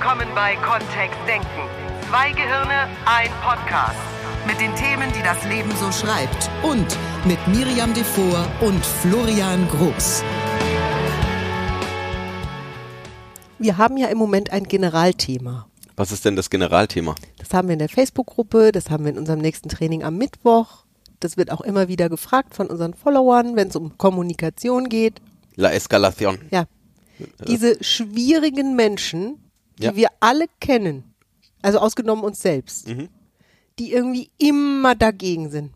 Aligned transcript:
willkommen 0.00 0.28
bei 0.34 0.56
Kontext 0.56 1.18
Denken. 1.28 1.46
Zwei 2.08 2.32
Gehirne, 2.32 2.88
ein 3.04 3.28
Podcast. 3.42 3.98
Mit 4.46 4.58
den 4.58 4.74
Themen, 4.74 5.12
die 5.12 5.22
das 5.22 5.44
Leben 5.44 5.70
so 5.76 5.92
schreibt. 5.92 6.48
Und 6.62 6.96
mit 7.26 7.38
Miriam 7.48 7.92
Devor 7.92 8.46
und 8.62 8.82
Florian 8.82 9.68
Groß. 9.68 10.24
Wir 13.58 13.76
haben 13.76 13.98
ja 13.98 14.08
im 14.08 14.16
Moment 14.16 14.50
ein 14.54 14.64
Generalthema. 14.64 15.66
Was 15.96 16.12
ist 16.12 16.24
denn 16.24 16.34
das 16.34 16.48
Generalthema? 16.48 17.14
Das 17.36 17.52
haben 17.52 17.68
wir 17.68 17.74
in 17.74 17.78
der 17.78 17.90
Facebook-Gruppe, 17.90 18.72
das 18.72 18.88
haben 18.88 19.04
wir 19.04 19.12
in 19.12 19.18
unserem 19.18 19.40
nächsten 19.40 19.68
Training 19.68 20.02
am 20.02 20.16
Mittwoch. 20.16 20.84
Das 21.18 21.36
wird 21.36 21.50
auch 21.52 21.60
immer 21.60 21.88
wieder 21.88 22.08
gefragt 22.08 22.54
von 22.54 22.68
unseren 22.68 22.94
Followern, 22.94 23.54
wenn 23.54 23.68
es 23.68 23.76
um 23.76 23.98
Kommunikation 23.98 24.88
geht. 24.88 25.20
La 25.56 25.68
Escalación. 25.72 26.38
Ja. 26.50 26.64
Diese 27.46 27.84
schwierigen 27.84 28.76
Menschen, 28.76 29.36
die 29.80 29.86
Ja. 29.86 29.96
wir 29.96 30.08
alle 30.20 30.46
kennen, 30.60 31.04
also 31.62 31.78
ausgenommen 31.78 32.24
uns 32.24 32.40
selbst, 32.40 32.88
Mhm. 32.88 33.08
die 33.78 33.92
irgendwie 33.92 34.30
immer 34.38 34.94
dagegen 34.94 35.50
sind, 35.50 35.72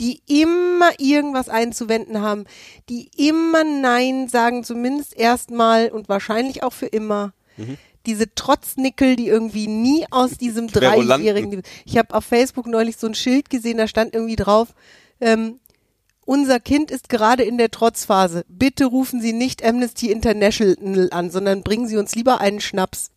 die 0.00 0.20
immer 0.26 0.90
irgendwas 0.98 1.48
einzuwenden 1.48 2.20
haben, 2.20 2.44
die 2.88 3.10
immer 3.16 3.64
Nein 3.64 4.28
sagen, 4.28 4.64
zumindest 4.64 5.16
erstmal 5.16 5.88
und 5.90 6.08
wahrscheinlich 6.08 6.62
auch 6.62 6.72
für 6.72 6.86
immer. 6.86 7.32
Mhm. 7.56 7.78
Diese 8.04 8.32
Trotznickel, 8.34 9.16
die 9.16 9.26
irgendwie 9.26 9.66
nie 9.66 10.06
aus 10.10 10.32
diesem. 10.38 10.68
Dreijährigen. 10.68 11.62
Ich 11.84 11.98
habe 11.98 12.14
auf 12.14 12.24
Facebook 12.24 12.66
neulich 12.68 12.98
so 12.98 13.06
ein 13.08 13.14
Schild 13.14 13.50
gesehen, 13.50 13.78
da 13.78 13.88
stand 13.88 14.14
irgendwie 14.14 14.36
drauf, 14.36 14.74
ähm, 15.20 15.58
unser 16.24 16.58
Kind 16.60 16.90
ist 16.90 17.08
gerade 17.08 17.44
in 17.44 17.56
der 17.58 17.70
Trotzphase. 17.70 18.44
Bitte 18.48 18.84
rufen 18.86 19.20
Sie 19.20 19.32
nicht 19.32 19.64
Amnesty 19.64 20.10
International 20.10 21.08
an, 21.12 21.30
sondern 21.30 21.62
bringen 21.62 21.86
Sie 21.88 21.96
uns 21.96 22.14
lieber 22.16 22.40
einen 22.40 22.60
Schnaps. 22.60 23.10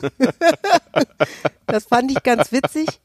das 1.66 1.84
fand 1.84 2.10
ich 2.10 2.22
ganz 2.22 2.52
witzig. 2.52 3.00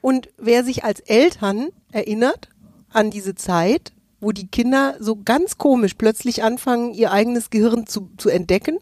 Und 0.00 0.28
wer 0.36 0.64
sich 0.64 0.84
als 0.84 1.00
Eltern 1.00 1.68
erinnert 1.92 2.48
an 2.90 3.10
diese 3.10 3.34
Zeit, 3.34 3.92
wo 4.24 4.32
die 4.32 4.46
Kinder 4.46 4.96
so 4.98 5.16
ganz 5.22 5.58
komisch 5.58 5.94
plötzlich 5.94 6.42
anfangen, 6.42 6.94
ihr 6.94 7.12
eigenes 7.12 7.50
Gehirn 7.50 7.86
zu, 7.86 8.10
zu 8.16 8.30
entdecken 8.30 8.78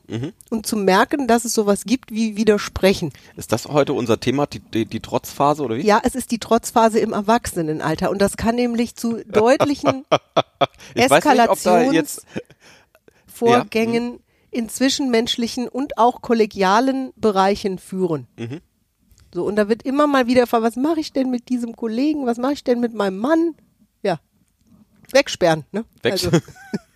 und 0.51 0.67
zu 0.67 0.77
merken, 0.77 1.27
dass 1.27 1.45
es 1.45 1.53
sowas 1.53 1.85
gibt 1.85 2.13
wie 2.13 2.37
Widersprechen. 2.37 3.13
Ist 3.37 3.53
das 3.53 3.67
heute 3.67 3.93
unser 3.93 4.21
Thema, 4.21 4.47
die, 4.47 4.61
die, 4.61 4.87
die 4.87 5.01
Trotzphase 5.01 5.65
oder 5.65 5.77
wie? 5.77 5.83
Ja, 5.83 6.01
es 6.05 6.15
ist 6.15 6.31
die 6.31 6.39
Trotzphase 6.39 7.01
im 7.01 7.13
Erwachsenenalter 7.13 8.11
und 8.11 8.23
das 8.23 8.37
kann 8.37 8.55
nämlich 8.55 8.95
zu 8.95 9.23
deutlichen 9.27 10.05
ich 10.95 11.11
weiß 11.11 11.25
nicht, 11.25 11.49
ob 11.49 11.63
da 11.63 11.83
jetzt 11.91 12.25
Eskalationsvorgängen 13.27 14.21
in 14.53 14.69
zwischenmenschlichen 14.69 15.67
und 15.67 15.99
auch 15.99 16.23
kollegialen 16.23 17.13
Bereichen 17.17 17.79
führen. 17.79 18.29
Mhm. 18.39 18.61
So, 19.35 19.45
und 19.45 19.57
da 19.57 19.69
wird 19.69 19.83
immer 19.83 20.07
mal 20.07 20.27
wieder 20.27 20.43
gefragt, 20.43 20.63
was 20.63 20.77
mache 20.77 21.01
ich 21.01 21.13
denn 21.13 21.31
mit 21.31 21.49
diesem 21.49 21.75
Kollegen, 21.75 22.27
was 22.27 22.37
mache 22.37 22.53
ich 22.53 22.65
denn 22.65 22.79
mit 22.79 22.93
meinem 22.93 23.19
Mann? 23.19 23.55
Ja, 24.03 24.21
wegsperren, 25.11 25.65
ne? 25.73 25.87
Weg 26.03 26.13
Also 26.13 26.31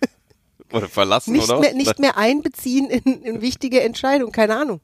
oder 0.71 0.87
verlassen 0.87 1.33
nicht 1.33 1.49
oder 1.49 1.59
mehr, 1.59 1.73
nicht 1.73 1.97
mehr 1.99 2.15
einbeziehen 2.17 2.89
in, 2.89 3.23
in 3.23 3.41
wichtige 3.41 3.81
Entscheidungen, 3.81 4.31
keine 4.31 4.55
Ahnung. 4.55 4.81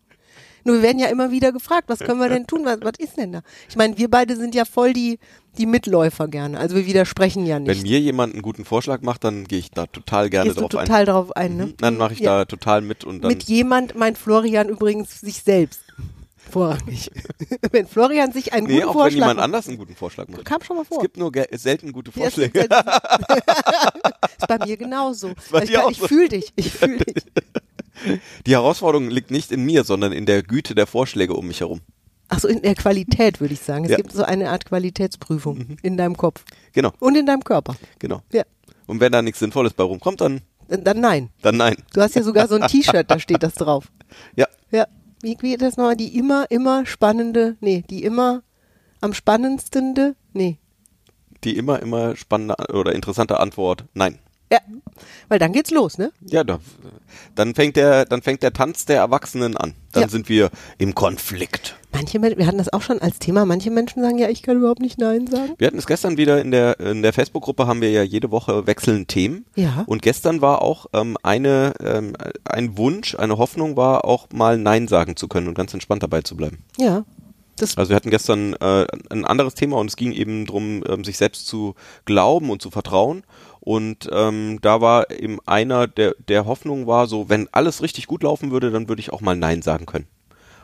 Nur 0.65 0.77
wir 0.77 0.81
werden 0.83 0.99
ja 0.99 1.07
immer 1.07 1.31
wieder 1.31 1.51
gefragt, 1.51 1.85
was 1.87 1.99
können 1.99 2.19
wir 2.19 2.29
denn 2.29 2.47
tun? 2.47 2.61
Was, 2.65 2.79
was 2.81 2.93
ist 2.99 3.17
denn 3.17 3.31
da? 3.33 3.41
Ich 3.69 3.75
meine, 3.75 3.97
wir 3.97 4.09
beide 4.09 4.35
sind 4.35 4.55
ja 4.55 4.65
voll 4.65 4.93
die, 4.93 5.19
die 5.57 5.65
Mitläufer 5.65 6.27
gerne. 6.27 6.59
Also 6.59 6.75
wir 6.75 6.85
widersprechen 6.85 7.45
ja 7.45 7.59
nicht. 7.59 7.67
Wenn 7.69 7.81
mir 7.81 7.99
jemand 7.99 8.33
einen 8.33 8.41
guten 8.41 8.65
Vorschlag 8.65 9.01
macht, 9.01 9.23
dann 9.23 9.43
gehe 9.45 9.59
ich 9.59 9.71
da 9.71 9.85
total 9.87 10.29
gerne 10.29 10.45
Gehst 10.49 10.57
du 10.57 10.61
drauf 10.61 10.71
total 10.71 10.99
ein. 11.01 11.05
drauf 11.05 11.35
ein, 11.35 11.57
ne? 11.57 11.65
Mhm, 11.67 11.77
Dann 11.77 11.97
mache 11.97 12.13
ich 12.13 12.19
Ja. 12.19 12.39
da 12.39 12.45
total 12.45 12.81
mit 12.81 13.03
und 13.03 13.23
dann 13.23 13.29
Mit 13.31 13.43
jemand 13.43 13.95
meint 13.95 14.17
Florian 14.17 14.69
übrigens 14.69 15.19
sich 15.21 15.43
selbst. 15.43 15.81
Vorrangig. 16.51 17.09
wenn 17.71 17.87
Florian 17.87 18.31
sich 18.31 18.53
einen 18.53 18.67
Nee, 18.67 18.73
guten 18.75 18.85
auch 18.85 18.89
wenn 18.89 19.01
Vorschlag 19.01 19.15
jemand 19.15 19.37
macht, 19.37 19.43
anders 19.45 19.67
einen 19.67 19.77
guten 19.77 19.95
Vorschlag 19.95 20.27
macht. 20.27 20.45
kam 20.45 20.61
schon 20.61 20.75
mal 20.77 20.85
vor. 20.85 20.97
Es 20.97 21.01
gibt 21.01 21.17
nur 21.17 21.31
selten 21.53 21.91
gute 21.93 22.11
Ja, 22.15 22.27
es 22.27 22.33
Vorschläge. 22.35 22.59
ist, 22.59 22.69
ist 24.39 24.47
bei 24.47 24.65
mir 24.65 24.77
genauso. 24.77 25.31
bei 25.51 25.63
ich 25.63 25.71
ich 25.71 25.99
fühle 26.01 26.29
dich. 26.29 26.51
Ich 26.55 26.71
fühle 26.71 26.97
dich. 26.97 27.23
Die 28.45 28.51
Herausforderung 28.51 29.09
liegt 29.09 29.31
nicht 29.31 29.51
in 29.51 29.63
mir, 29.63 29.83
sondern 29.83 30.11
in 30.11 30.25
der 30.25 30.43
Güte 30.43 30.75
der 30.75 30.87
Vorschläge 30.87 31.33
um 31.35 31.47
mich 31.47 31.59
herum. 31.61 31.81
Ach 32.29 32.39
so, 32.39 32.47
in 32.47 32.61
der 32.61 32.75
Qualität 32.75 33.39
würde 33.41 33.53
ich 33.53 33.59
sagen. 33.59 33.85
Es 33.85 33.91
Ja. 33.91 33.97
Mhm. 33.97 34.01
gibt 34.03 34.13
so 34.13 34.23
eine 34.23 34.49
Art 34.49 34.65
Qualitätsprüfung 34.65 35.77
in 35.83 35.97
deinem 35.97 36.17
Kopf 36.17 36.43
Genau, 36.71 36.91
und 36.99 37.15
in 37.15 37.25
deinem 37.25 37.43
Körper. 37.43 37.75
genau. 37.99 38.21
Ja. 38.31 38.43
Und 38.87 38.99
wenn 38.99 39.11
da 39.11 39.21
nichts 39.21 39.39
Sinnvolles 39.39 39.73
bei 39.73 39.83
rumkommt, 39.83 40.21
dann, 40.21 40.41
Dann, 40.67 40.83
dann 40.83 40.99
nein. 40.99 41.29
dann 41.41 41.57
nein. 41.57 41.75
Du 41.93 42.01
hast 42.01 42.15
ja 42.15 42.23
sogar 42.23 42.47
so 42.47 42.55
ein 42.55 42.67
T-Shirt, 42.67 43.09
da 43.09 43.19
steht 43.19 43.43
das 43.43 43.53
drauf. 43.55 43.91
Ja, 44.35 44.47
Ja. 44.71 44.87
Wie, 45.21 45.37
wie 45.41 45.51
geht 45.51 45.61
das 45.61 45.77
nochmal? 45.77 45.95
Die 45.95 46.17
immer, 46.17 46.49
immer 46.51 46.85
spannende, 46.85 47.55
nee, 47.61 47.83
die 47.89 48.03
immer 48.03 48.43
am 49.01 49.13
spannendstende, 49.13 50.15
nee. 50.33 50.57
die 51.43 51.55
immer, 51.57 51.81
immer 51.81 52.15
spannende 52.15 52.55
oder 52.73 52.93
interessante 52.93 53.39
Antwort, 53.39 53.85
nein. 53.93 54.19
Ja, 54.53 54.59
weil 55.29 55.39
dann 55.39 55.51
geht's 55.51 55.71
los, 55.71 55.97
ne? 55.97 56.11
Ja, 56.29 56.43
da, 56.43 56.59
dann 57.33 57.55
fängt 57.55 57.75
der, 57.75 58.05
dann 58.05 58.21
fängt 58.21 58.43
der 58.43 58.53
Tanz 58.53 58.85
der 58.85 58.97
Erwachsenen 58.97 59.57
an. 59.57 59.73
Dann 59.93 60.03
Ja. 60.03 60.09
sind 60.09 60.29
wir 60.29 60.51
im 60.77 60.93
Konflikt. 60.93 61.75
Manche 61.91 62.19
Menschen, 62.19 62.37
wir 62.37 62.45
hatten 62.45 62.57
das 62.59 62.71
auch 62.71 62.81
schon 62.83 62.99
als 63.01 63.17
Thema, 63.19 63.45
manche 63.45 63.71
Menschen 63.71 64.03
sagen 64.03 64.17
ja, 64.19 64.29
ich 64.29 64.43
kann 64.43 64.57
überhaupt 64.57 64.81
nicht 64.81 64.99
Nein 64.99 65.25
sagen. 65.27 65.53
Wir 65.57 65.67
hatten 65.67 65.77
es 65.79 65.87
gestern 65.87 66.17
wieder 66.17 66.39
in 66.41 66.51
der 66.51 66.79
in 66.79 67.01
der 67.01 67.13
Facebook-Gruppe 67.13 67.65
haben 67.65 67.81
wir 67.81 67.89
ja 67.91 68.03
jede 68.03 68.29
Woche 68.31 68.67
wechseln 68.67 69.07
Themen. 69.07 69.45
Ja. 69.55 69.83
Und 69.87 70.01
gestern 70.03 70.41
war 70.41 70.61
auch 70.61 70.85
ähm, 70.93 71.17
eine 71.23 71.73
ähm, 71.79 72.13
ein 72.45 72.77
Wunsch, 72.77 73.15
eine 73.15 73.37
Hoffnung 73.39 73.75
war 73.75 74.05
auch 74.05 74.27
mal 74.33 74.57
Nein 74.59 74.87
sagen 74.87 75.15
zu 75.15 75.27
können 75.27 75.47
und 75.47 75.55
ganz 75.55 75.73
entspannt 75.73 76.03
dabei 76.03 76.21
zu 76.21 76.35
bleiben. 76.37 76.59
Ja. 76.77 77.05
Das, 77.57 77.77
Also 77.77 77.89
wir 77.89 77.95
hatten 77.95 78.09
gestern 78.09 78.53
äh, 78.53 78.87
ein 79.11 79.25
anderes 79.25 79.53
Thema 79.53 79.77
und 79.77 79.85
es 79.87 79.95
ging 79.95 80.11
eben 80.11 80.47
drum, 80.47 80.83
ähm, 80.89 81.03
sich 81.03 81.17
selbst 81.17 81.45
zu 81.45 81.75
glauben 82.05 82.49
und 82.49 82.63
zu 82.63 82.71
vertrauen. 82.71 83.23
Und 83.65 84.09
ähm, 84.11 84.59
da 84.61 84.81
war 84.81 85.09
eben 85.09 85.39
einer 85.45 85.87
der 85.87 86.15
der 86.27 86.45
Hoffnung 86.45 86.85
war 86.85 87.07
so, 87.07 87.29
wenn 87.29 87.47
alles 87.53 87.81
richtig 87.81 88.07
gut 88.07 88.23
laufen 88.23 88.51
würde, 88.51 88.71
dann 88.71 88.89
würde 88.89 88.99
ich 88.99 89.13
auch 89.13 89.21
mal 89.21 89.37
Nein 89.37 89.61
sagen 89.61 89.85
können. 89.85 90.05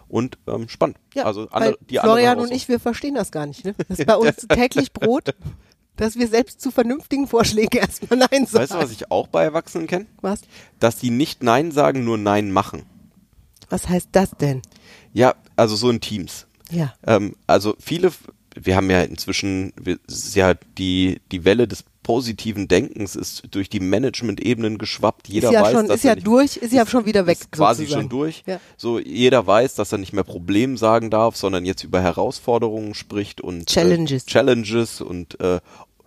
Und 0.10 0.38
ähm, 0.48 0.68
spannend. 0.68 0.98
ja, 1.14 1.24
also 1.24 1.48
andere, 1.50 1.78
die 1.90 1.98
Florian 1.98 2.40
und 2.40 2.52
ich, 2.52 2.68
wir 2.68 2.80
verstehen 2.80 3.16
das 3.16 3.32
gar 3.32 3.46
nicht. 3.46 3.64
Ne? 3.64 3.74
Das 3.88 4.00
ist 4.00 4.06
bei 4.06 4.18
uns 4.18 4.48
täglich 4.50 4.92
Brot, 4.92 5.34
dass 5.96 6.18
wir 6.18 6.28
selbst 6.28 6.60
zu 6.60 6.72
vernünftigen 6.72 7.28
Vorschlägen 7.28 7.80
erstmal 7.80 8.20
Nein 8.20 8.46
sagen. 8.46 8.64
Weißt 8.64 8.74
du, 8.74 8.78
was 8.80 8.92
ich 8.92 9.10
auch 9.12 9.28
bei 9.28 9.46
Erwachsenen 9.46 9.88
kenne? 9.88 10.08
was? 10.20 10.42
Dass 10.82 10.98
die 10.98 11.10
nicht 11.10 11.42
Nein 11.42 11.72
sagen, 11.72 12.04
nur 12.04 12.18
Nein 12.18 12.52
machen. 12.52 12.84
Was 13.70 13.88
heißt 13.88 14.10
das 14.12 14.32
denn? 14.32 14.62
Ja, 15.14 15.36
also 15.56 15.78
so 15.78 15.90
in 15.90 16.02
Teams. 16.02 16.48
Ja. 16.70 16.94
Ähm, 17.06 17.36
also 17.48 17.76
viele, 17.80 18.12
wir 18.62 18.76
haben 18.76 18.90
ja 18.90 19.02
inzwischen, 19.02 19.74
wir, 19.80 19.98
ist 20.08 20.36
ja 20.36 20.54
die, 20.78 21.22
die 21.32 21.46
Welle 21.46 21.68
des 21.68 21.84
positiven 22.04 22.68
Denkens 22.68 23.16
ist 23.16 23.44
durch 23.52 23.70
die 23.70 23.80
Management-Ebenen 23.80 24.78
geschwappt. 24.80 25.28
Jeder 25.28 25.50
ist 25.50 25.54
ja 25.54 25.62
weiß, 25.62 25.72
schon, 25.74 25.88
dass 25.88 25.98
ist 25.98 26.04
ja 26.04 26.16
nicht, 26.16 26.26
durch, 26.26 26.58
ist 26.58 26.74
ja 26.74 26.86
schon 26.88 27.06
wieder 27.06 27.28
weg. 27.28 27.38
quasi 27.52 27.84
sozusagen. 27.84 28.04
schon 28.04 28.10
durch. 28.10 28.44
Ja. 28.48 28.60
So 28.78 29.00
jeder 29.00 29.46
weiß, 29.46 29.76
dass 29.76 29.92
er 29.92 30.00
nicht 30.00 30.14
mehr 30.14 30.24
Problem 30.24 30.76
sagen 30.78 31.12
darf, 31.12 31.36
sondern 31.36 31.66
jetzt 31.66 31.84
über 31.84 32.02
Herausforderungen 32.02 32.96
spricht 32.96 33.42
und 33.42 33.68
Challenges. 33.68 34.24
äh, 34.24 34.26
Challenges 34.26 35.02
und 35.02 35.40
äh, 35.40 35.60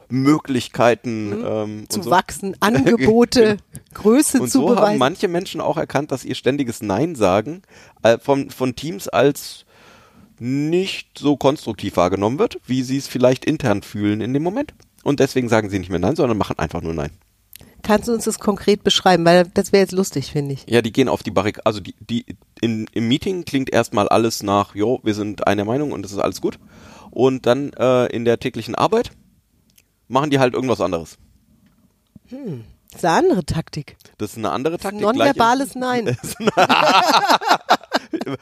Möglichkeiten 0.09 1.33
ähm, 1.47 1.77
Mhm. 1.83 1.89
zu 1.89 1.99
und 1.99 2.05
so. 2.05 2.11
wachsen, 2.11 2.57
Angebote, 2.61 3.59
Größe 3.95 4.41
Und 4.41 4.51
zu 4.51 4.61
so 4.61 4.69
haben 4.71 4.77
beweisen. 4.77 4.99
manche 4.99 5.29
Menschen 5.29 5.61
auch 5.61 5.77
erkannt, 5.77 6.11
dass 6.13 6.25
ihr 6.25 6.35
ständiges 6.35 6.83
Nein 6.83 7.15
sagen 7.15 7.63
äh, 8.03 8.19
von, 8.19 8.51
von 8.51 8.75
Teams 8.75 9.09
als 9.09 9.65
nicht 10.43 11.19
so 11.19 11.37
konstruktiv 11.37 11.97
wahrgenommen 11.97 12.41
wird, 12.41 12.59
wie 12.67 12.83
sie 12.83 12.97
es 12.97 13.07
vielleicht 13.07 13.45
intern 13.45 13.83
fühlen 13.83 14.21
in 14.21 14.35
dem 14.35 14.43
Moment. 14.43 14.75
Und 15.05 15.21
deswegen 15.21 15.49
sagen 15.49 15.71
sie 15.71 15.79
nicht 15.79 15.89
mehr 15.89 16.01
Nein, 16.01 16.17
sondern 16.17 16.37
machen 16.37 16.59
einfach 16.59 16.83
nur 16.83 16.95
Nein. 16.95 17.11
Kannst 17.83 18.09
du 18.09 18.13
uns 18.13 18.25
das 18.25 18.41
konkret 18.41 18.83
beschreiben? 18.83 19.25
Weil 19.25 19.45
das 19.55 19.71
wäre 19.71 19.83
jetzt 19.83 19.93
lustig, 19.93 20.33
finde 20.33 20.55
ich. 20.55 20.65
Ja, 20.69 20.83
die 20.83 20.91
gehen 20.91 21.09
auf 21.09 21.23
die 21.23 21.31
Barrikade. 21.31 21.65
Also 21.65 21.79
die, 21.79 21.95
die 22.01 22.27
in, 22.61 22.89
im 22.93 23.07
Meeting 23.07 23.45
klingt 23.45 23.73
erstmal 23.73 24.09
alles 24.09 24.43
nach, 24.43 24.75
jo, 24.75 24.99
wir 25.05 25.15
sind 25.15 25.47
einer 25.47 25.65
Meinung 25.65 25.93
und 25.93 26.05
es 26.05 26.11
ist 26.11 26.19
alles 26.19 26.41
gut. 26.41 26.59
Und 27.13 27.47
dann 27.47 27.73
äh, 27.75 28.07
in 28.07 28.25
der 28.25 28.41
täglichen 28.41 28.75
Arbeit 28.75 29.13
machen 30.09 30.31
die 30.31 30.41
halt 30.41 30.55
irgendwas 30.55 30.81
anderes. 30.81 31.19
Das 32.31 32.41
ist 32.97 33.05
eine 33.05 33.17
andere 33.17 33.45
Taktik. 33.45 33.97
Das 34.19 34.33
ist 34.33 34.39
eine 34.39 34.51
andere 34.51 34.75
Das 34.75 34.83
Taktik. 34.83 35.03
Nonverbales 35.03 35.77
Nein. 35.77 36.17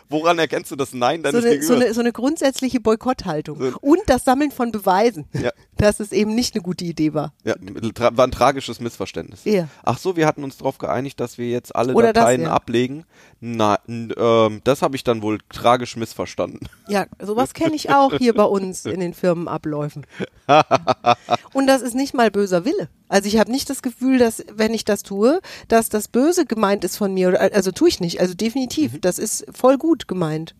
Woran 0.08 0.38
erkennst 0.38 0.70
du 0.70 0.76
das 0.76 0.92
Nein 0.92 1.22
So 1.24 1.30
deines 1.32 1.44
eine, 1.44 1.62
so, 1.62 1.74
eine, 1.74 1.94
so 1.94 2.00
eine 2.00 2.12
grundsätzliche 2.12 2.80
Boykotthaltung. 2.80 3.58
So- 3.60 3.78
Und 3.80 4.00
das 4.06 4.24
Sammeln 4.24 4.50
von 4.50 4.72
Beweisen. 4.72 5.26
Ja. 5.32 5.50
dass 5.76 5.98
es 6.00 6.12
eben 6.12 6.34
nicht 6.34 6.54
eine 6.54 6.62
gute 6.62 6.84
Idee 6.84 7.14
war. 7.14 7.32
Ja, 7.44 7.54
tra 7.94 8.14
war 8.16 8.26
ein 8.26 8.30
tragisches 8.30 8.80
Missverständnis. 8.80 9.44
Ja. 9.44 9.68
Ach 9.82 9.96
so, 9.98 10.16
wir 10.16 10.26
hatten 10.26 10.44
uns 10.44 10.58
darauf 10.58 10.76
geeinigt, 10.78 11.18
dass 11.20 11.38
wir 11.38 11.48
jetzt 11.48 11.74
alle 11.74 11.94
Oder 11.94 12.12
das, 12.12 12.22
Dateien 12.22 12.42
ja. 12.42 12.50
ablegen. 12.50 13.04
Na, 13.42 13.78
n- 13.88 14.12
ähm, 14.18 14.60
das 14.64 14.82
habe 14.82 14.96
ich 14.96 15.02
dann 15.04 15.22
wohl 15.22 15.38
tragisch 15.48 15.96
missverstanden. 15.96 16.68
Ja, 16.88 17.06
sowas 17.22 17.54
kenne 17.54 17.74
ich 17.74 17.88
auch 17.90 18.12
hier 18.14 18.34
bei 18.34 18.44
uns 18.44 18.84
in 18.84 19.00
den 19.00 19.14
Firmenabläufen. 19.14 20.06
Und 21.54 21.66
das 21.66 21.82
ist 21.82 21.94
nicht 21.94 22.14
mal 22.14 22.30
böser 22.30 22.64
Wille. 22.64 22.88
Also 23.08 23.28
ich 23.28 23.38
habe 23.38 23.50
nicht 23.50 23.70
das 23.70 23.82
Gefühl, 23.82 24.18
dass 24.18 24.44
wenn 24.52 24.74
ich 24.74 24.84
das 24.84 25.02
tue, 25.02 25.40
dass 25.68 25.88
das 25.88 26.08
böse 26.08 26.44
gemeint 26.46 26.84
ist 26.84 26.96
von 26.96 27.14
mir. 27.14 27.40
Also 27.54 27.72
tue 27.72 27.88
ich 27.88 28.00
nicht. 28.00 28.20
Also 28.20 28.34
definitiv. 28.34 29.00
Das 29.00 29.18
ist 29.18 29.46
voll 29.56 29.78
gut 29.78 30.06
gemeint. 30.06 30.54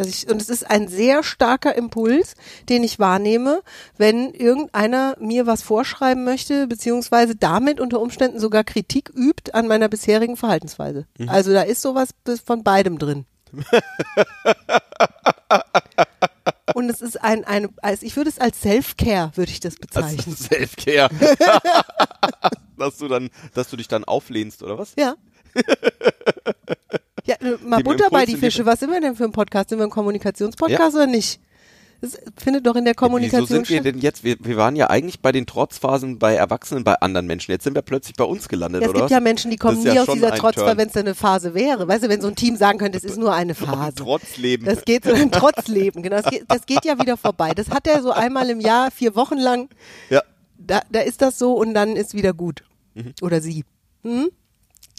Dass 0.00 0.08
ich, 0.08 0.30
und 0.30 0.40
es 0.40 0.48
ist 0.48 0.70
ein 0.70 0.88
sehr 0.88 1.22
starker 1.22 1.74
Impuls, 1.74 2.34
den 2.70 2.82
ich 2.82 2.98
wahrnehme, 2.98 3.60
wenn 3.98 4.32
irgendeiner 4.32 5.14
mir 5.20 5.46
was 5.46 5.60
vorschreiben 5.60 6.24
möchte, 6.24 6.66
beziehungsweise 6.66 7.36
damit 7.36 7.80
unter 7.80 8.00
Umständen 8.00 8.40
sogar 8.40 8.64
Kritik 8.64 9.10
übt 9.14 9.52
an 9.52 9.68
meiner 9.68 9.90
bisherigen 9.90 10.38
Verhaltensweise. 10.38 11.06
Also 11.26 11.52
da 11.52 11.60
ist 11.60 11.82
sowas 11.82 12.14
von 12.46 12.64
beidem 12.64 12.98
drin. 12.98 13.26
Und 16.72 16.88
es 16.88 17.02
ist 17.02 17.22
ein, 17.22 17.44
ein 17.44 17.68
also 17.82 18.06
ich 18.06 18.16
würde 18.16 18.30
es 18.30 18.38
als 18.38 18.62
Self-Care, 18.62 19.32
würde 19.34 19.52
ich 19.52 19.60
das 19.60 19.76
bezeichnen. 19.76 20.34
Selfcare. 20.38 21.10
dass 22.78 22.96
du 22.96 23.06
dann, 23.06 23.28
dass 23.52 23.68
du 23.68 23.76
dich 23.76 23.88
dann 23.88 24.04
auflehnst 24.04 24.62
oder 24.62 24.78
was? 24.78 24.94
Ja. 24.96 25.16
Ja, 27.30 27.36
äh, 27.48 27.56
mal 27.64 27.82
Butter 27.82 28.08
bei 28.10 28.22
Impuls 28.22 28.26
die 28.26 28.32
in 28.32 28.36
die- 28.36 28.40
Fische. 28.46 28.66
Was 28.66 28.80
sind 28.80 28.90
wir 28.90 29.00
denn 29.00 29.16
für 29.16 29.24
ein 29.24 29.32
Podcast? 29.32 29.70
Sind 29.70 29.78
wir 29.78 29.84
ein 29.84 29.90
Kommunikationspodcast 29.90 30.94
oder 30.96 31.06
nicht? 31.06 31.40
Das 32.02 32.16
findet 32.42 32.66
doch 32.66 32.76
in 32.76 32.86
der 32.86 32.94
Kommunikation 32.94 33.42
Wieso 33.42 33.54
sind 33.56 33.68
wir 33.68 33.76
statt. 33.80 33.84
denn 33.84 33.98
jetzt? 34.00 34.24
Wir, 34.24 34.36
wir 34.40 34.56
waren 34.56 34.74
ja 34.74 34.88
eigentlich 34.88 35.20
bei 35.20 35.32
den 35.32 35.44
Trotzphasen 35.44 36.18
bei 36.18 36.34
Erwachsenen, 36.34 36.82
bei 36.82 36.94
anderen 36.94 37.26
Menschen. 37.26 37.52
Jetzt 37.52 37.64
sind 37.64 37.74
wir 37.74 37.82
plötzlich 37.82 38.16
bei 38.16 38.24
uns 38.24 38.48
gelandet, 38.48 38.80
Ja, 38.80 38.86
es 38.86 38.90
oder? 38.90 39.00
gibt 39.00 39.04
was? 39.04 39.10
ja 39.10 39.20
Menschen, 39.20 39.50
die 39.50 39.58
kommen 39.58 39.78
nie 39.82 39.84
ja 39.94 40.02
aus 40.04 40.08
dieser 40.10 40.34
Trotzphase, 40.34 40.78
wenn 40.78 40.88
es 40.88 40.96
eine 40.96 41.14
Phase 41.14 41.52
wäre. 41.52 41.86
Weißt 41.88 42.04
du, 42.04 42.08
wenn 42.08 42.22
so 42.22 42.28
ein 42.28 42.36
Team 42.36 42.56
sagen 42.56 42.78
könnte, 42.78 42.96
es 42.96 43.04
ist 43.04 43.18
nur 43.18 43.34
eine 43.34 43.54
Phase. 43.54 43.96
Trotzleben. 43.96 44.64
Das 44.64 44.86
geht 44.86 45.04
so 45.04 45.12
ein 45.12 45.30
Trotzleben, 45.30 46.02
genau. 46.02 46.22
Das 46.22 46.30
geht, 46.30 46.44
das 46.48 46.64
geht 46.64 46.86
ja 46.86 46.98
wieder 46.98 47.18
vorbei. 47.18 47.52
Das 47.54 47.68
hat 47.68 47.86
er 47.86 48.00
so 48.00 48.12
einmal 48.12 48.48
im 48.48 48.60
Jahr, 48.60 48.90
vier 48.90 49.14
Wochen 49.14 49.36
lang. 49.36 49.68
ja. 50.08 50.22
Da, 50.62 50.80
da 50.90 51.00
ist 51.00 51.20
das 51.22 51.38
so 51.38 51.52
und 51.54 51.72
dann 51.74 51.96
ist 51.96 52.14
wieder 52.14 52.32
gut. 52.34 52.62
Mhm. 52.94 53.12
Oder 53.22 53.40
sie. 53.42 53.64
Hm? 54.04 54.28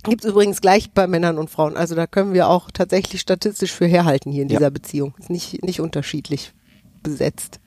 Gibt 0.03 0.23
es 0.25 0.31
übrigens 0.31 0.61
gleich 0.61 0.91
bei 0.91 1.07
Männern 1.07 1.37
und 1.37 1.49
Frauen. 1.49 1.77
Also 1.77 1.95
da 1.95 2.07
können 2.07 2.33
wir 2.33 2.47
auch 2.49 2.71
tatsächlich 2.71 3.21
statistisch 3.21 3.71
für 3.71 3.85
herhalten 3.85 4.31
hier 4.31 4.43
in 4.43 4.49
Ja. 4.49 4.57
dieser 4.59 4.71
Beziehung. 4.71 5.13
Ist 5.19 5.29
nicht, 5.29 5.63
nicht 5.63 5.79
unterschiedlich 5.81 6.53
besetzt. 7.03 7.59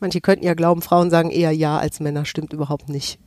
Manche 0.00 0.20
könnten 0.20 0.44
ja 0.44 0.54
glauben, 0.54 0.82
Frauen 0.82 1.10
sagen 1.10 1.30
eher 1.30 1.52
ja 1.52 1.78
als 1.78 2.00
Männer. 2.00 2.24
Stimmt 2.24 2.52
überhaupt 2.52 2.88
nicht. 2.88 3.18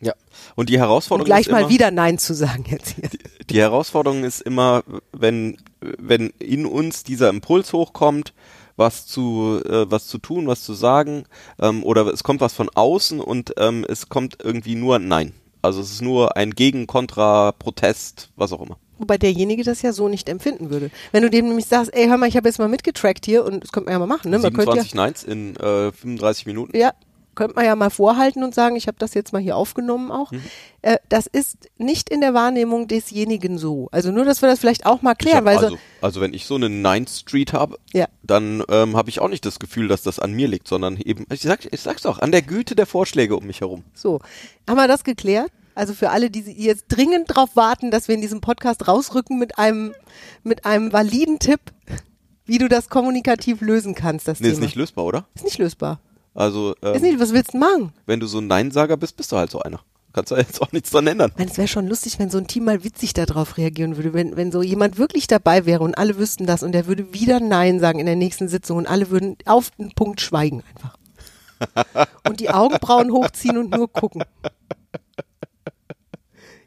ja. 0.00 0.12
Und 0.56 0.68
die 0.68 0.78
Herausforderung 0.78 1.26
gleich 1.26 1.46
ist 1.46 1.52
mal 1.52 1.60
immer, 1.60 1.68
wieder 1.68 1.90
Nein 1.90 2.18
zu 2.18 2.34
sagen 2.34 2.64
jetzt 2.68 2.90
hier. 2.96 3.08
die 3.48 3.60
Herausforderung 3.60 4.24
ist 4.24 4.40
immer, 4.40 4.82
wenn, 5.12 5.56
wenn 5.80 6.30
in 6.38 6.66
uns 6.66 7.04
dieser 7.04 7.28
Impuls 7.28 7.72
hochkommt, 7.72 8.32
was 8.76 9.06
zu, 9.06 9.60
äh, 9.64 9.88
was 9.88 10.08
zu 10.08 10.18
tun, 10.18 10.48
was 10.48 10.64
zu 10.64 10.74
sagen, 10.74 11.24
ähm, 11.60 11.84
oder 11.84 12.06
es 12.08 12.24
kommt 12.24 12.40
was 12.40 12.54
von 12.54 12.68
außen 12.74 13.20
und 13.20 13.54
ähm, 13.56 13.86
es 13.88 14.08
kommt 14.08 14.38
irgendwie 14.42 14.74
nur 14.74 14.98
Nein. 14.98 15.32
Also 15.64 15.80
es 15.80 15.90
ist 15.90 16.02
nur 16.02 16.36
ein 16.36 16.50
Gegen, 16.50 16.86
Kontra, 16.86 17.52
Protest, 17.52 18.30
was 18.36 18.52
auch 18.52 18.60
immer. 18.60 18.76
Wobei 18.98 19.16
derjenige 19.18 19.64
das 19.64 19.80
ja 19.82 19.92
so 19.92 20.08
nicht 20.08 20.28
empfinden 20.28 20.70
würde. 20.70 20.90
Wenn 21.10 21.22
du 21.22 21.30
dem 21.30 21.48
nämlich 21.48 21.66
sagst, 21.66 21.92
ey, 21.94 22.06
hör 22.06 22.18
mal, 22.18 22.28
ich 22.28 22.36
habe 22.36 22.48
jetzt 22.48 22.58
mal 22.58 22.68
mitgetrackt 22.68 23.24
hier 23.24 23.44
und 23.44 23.64
das 23.64 23.72
könnte 23.72 23.86
man 23.86 23.92
ja 23.94 23.98
mal 23.98 24.06
machen, 24.06 24.30
ne? 24.30 24.38
Man 24.38 24.52
könnte 24.52 24.76
ja, 24.76 24.84
27 24.84 24.94
Neins 24.94 25.24
in 25.24 25.56
äh, 25.56 25.90
35 25.90 26.46
Minuten. 26.46 26.76
ja, 26.76 26.92
könnte 27.34 27.54
man 27.56 27.64
ja 27.64 27.74
mal 27.76 27.90
vorhalten 27.90 28.42
und 28.44 28.54
sagen, 28.54 28.76
ich 28.76 28.86
habe 28.86 28.96
das 28.98 29.14
jetzt 29.14 29.32
mal 29.32 29.40
hier 29.42 29.56
aufgenommen 29.56 30.10
auch. 30.10 30.30
Mhm. 30.32 30.42
Äh, 30.82 30.96
das 31.08 31.26
ist 31.26 31.56
nicht 31.78 32.08
in 32.10 32.20
der 32.20 32.34
Wahrnehmung 32.34 32.88
desjenigen 32.88 33.58
so. 33.58 33.88
Also 33.92 34.10
nur, 34.12 34.24
dass 34.24 34.42
wir 34.42 34.48
das 34.48 34.58
vielleicht 34.60 34.86
auch 34.86 35.02
mal 35.02 35.14
klären, 35.14 35.44
weil 35.44 35.56
also, 35.58 35.70
so, 35.70 35.78
also 36.00 36.20
wenn 36.20 36.34
ich 36.34 36.46
so 36.46 36.54
eine 36.54 36.68
Ninth 36.70 37.10
Street 37.10 37.52
habe, 37.52 37.78
Ja. 37.92 38.06
dann 38.22 38.62
ähm, 38.68 38.96
habe 38.96 39.10
ich 39.10 39.20
auch 39.20 39.28
nicht 39.28 39.44
das 39.46 39.58
Gefühl, 39.58 39.88
dass 39.88 40.02
das 40.02 40.18
an 40.18 40.32
mir 40.32 40.48
liegt, 40.48 40.68
sondern 40.68 40.96
eben, 40.98 41.26
ich, 41.32 41.40
sag, 41.42 41.72
ich 41.72 41.80
sag's 41.80 42.02
doch, 42.02 42.18
an 42.20 42.32
der 42.32 42.42
Güte 42.42 42.74
der 42.74 42.86
Vorschläge 42.86 43.36
um 43.36 43.44
mich 43.46 43.60
herum. 43.60 43.84
so. 43.94 44.20
Haben 44.68 44.76
wir 44.76 44.88
das 44.88 45.04
geklärt? 45.04 45.50
Also 45.76 45.92
für 45.92 46.10
alle, 46.10 46.30
die 46.30 46.42
die 46.42 46.62
jetzt 46.64 46.84
dringend 46.88 47.30
darauf 47.30 47.56
warten, 47.56 47.90
dass 47.90 48.06
wir 48.06 48.14
in 48.14 48.20
diesem 48.20 48.40
Podcast 48.40 48.86
rausrücken 48.86 49.38
mit 49.40 49.58
einem, 49.58 49.92
mit 50.44 50.64
einem 50.64 50.92
validen 50.92 51.40
Tipp, 51.40 51.60
wie 52.46 52.58
du 52.58 52.68
das 52.68 52.88
kommunikativ 52.88 53.60
lösen 53.60 53.94
kannst, 53.96 54.28
das 54.28 54.38
Nee, 54.38 54.48
Thema. 54.48 54.58
ist 54.58 54.60
nicht 54.64 54.76
lösbar, 54.76 55.04
oder? 55.04 55.26
ist 55.34 55.44
nicht 55.44 55.58
lösbar. 55.58 55.98
Also, 56.34 56.74
ähm, 56.82 56.94
Ist 56.94 57.02
nicht, 57.02 57.20
was 57.20 57.32
willst 57.32 57.54
du 57.54 57.58
machen? 57.58 57.92
wenn 58.06 58.20
du 58.20 58.26
so 58.26 58.38
ein 58.38 58.46
Neinsager 58.46 58.96
bist, 58.96 59.16
bist 59.16 59.30
du 59.32 59.36
halt 59.36 59.50
so 59.50 59.60
einer. 59.60 59.80
Kannst 60.12 60.30
du 60.30 60.36
jetzt 60.36 60.62
auch 60.62 60.70
nichts 60.70 60.90
dran 60.90 61.06
ändern. 61.08 61.30
Ich 61.32 61.38
meine, 61.38 61.50
es 61.50 61.56
wäre 61.58 61.66
schon 61.68 61.88
lustig, 61.88 62.18
wenn 62.20 62.30
so 62.30 62.38
ein 62.38 62.46
Team 62.46 62.64
mal 62.64 62.84
witzig 62.84 63.14
darauf 63.14 63.56
reagieren 63.56 63.96
würde, 63.96 64.12
wenn, 64.14 64.36
wenn 64.36 64.52
so 64.52 64.62
jemand 64.62 64.96
wirklich 64.96 65.26
dabei 65.26 65.66
wäre 65.66 65.82
und 65.82 65.98
alle 65.98 66.16
wüssten 66.18 66.46
das 66.46 66.62
und 66.62 66.70
der 66.72 66.86
würde 66.86 67.12
wieder 67.12 67.40
Nein 67.40 67.80
sagen 67.80 67.98
in 67.98 68.06
der 68.06 68.14
nächsten 68.14 68.48
Sitzung 68.48 68.76
und 68.78 68.86
alle 68.86 69.10
würden 69.10 69.36
auf 69.44 69.70
den 69.72 69.90
Punkt 69.92 70.20
schweigen 70.20 70.62
einfach. 70.72 70.96
Und 72.28 72.40
die 72.40 72.50
Augenbrauen 72.50 73.10
hochziehen 73.12 73.56
und 73.56 73.70
nur 73.70 73.90
gucken. 73.90 74.22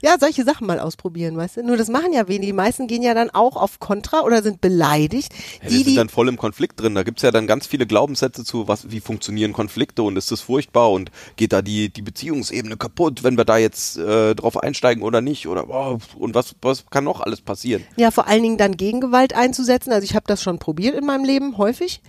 Ja, 0.07 0.15
solche 0.18 0.45
Sachen 0.45 0.65
mal 0.68 0.80
ausprobieren, 0.80 1.36
weißt 1.36 1.57
du? 1.57 1.63
Nur 1.63 1.75
das 1.75 1.89
machen 1.89 2.13
ja 2.13 2.30
wenige. 2.30 2.45
Die 2.45 2.54
meisten 2.54 2.88
gehen 2.88 3.01
ja 3.01 3.13
dann 3.13 3.30
auch 3.30 3.57
auf 3.57 3.81
Kontra 3.81 4.21
oder 4.21 4.42
sind 4.42 4.62
beleidigt. 4.62 5.33
Ja, 5.33 5.68
die, 5.68 5.68
die 5.68 5.75
sind 5.75 5.88
die, 5.88 5.95
dann 5.95 6.07
voll 6.07 6.30
im 6.30 6.38
Konflikt 6.38 6.80
drin. 6.80 6.95
Da 6.95 7.04
gibt's 7.04 7.24
ja 7.24 7.31
dann 7.31 7.45
ganz 7.45 7.68
viele 7.68 7.86
Glaubenssätze 7.86 8.45
zu, 8.45 8.69
was, 8.69 8.89
wie 8.89 9.01
funktionieren 9.01 9.51
Konflikte 9.51 10.04
und 10.04 10.15
ist 10.15 10.31
das 10.31 10.39
furchtbar 10.39 10.92
und 10.92 11.12
geht 11.36 11.51
da 11.51 11.62
die, 11.62 11.89
die 11.89 12.01
Beziehungsebene 12.01 12.77
kaputt, 12.77 13.25
wenn 13.25 13.36
wir 13.36 13.44
da 13.44 13.57
jetzt 13.57 13.98
äh, 13.98 14.33
drauf 14.33 14.56
einsteigen 14.56 15.04
oder 15.04 15.19
nicht 15.19 15.45
oder 15.45 15.69
oh, 15.69 15.98
und 16.18 16.36
was, 16.36 16.56
was 16.62 16.86
kann 16.89 17.03
noch 17.03 17.19
alles 17.19 17.42
passieren? 17.42 17.83
Ja, 17.98 18.10
vor 18.10 18.27
allen 18.27 18.44
Dingen 18.44 18.57
dann 18.57 18.77
Gegengewalt 18.77 19.33
einzusetzen. 19.33 19.92
Also 19.92 20.06
ich 20.06 20.15
habe 20.15 20.25
das 20.25 20.42
schon 20.42 20.57
probiert 20.57 20.95
in 20.95 21.06
meinem 21.06 21.25
Leben 21.25 21.57
häufig. 21.57 22.01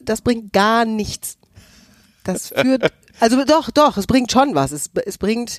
Das 0.00 0.22
bringt 0.22 0.54
gar 0.54 0.86
nichts. 0.86 1.36
Das 2.24 2.48
führt, 2.48 2.90
also 3.20 3.44
doch, 3.44 3.70
doch, 3.70 3.98
es 3.98 4.06
bringt 4.06 4.32
schon 4.32 4.54
was. 4.54 4.72
Es, 4.72 4.90
es 5.04 5.18
bringt, 5.18 5.58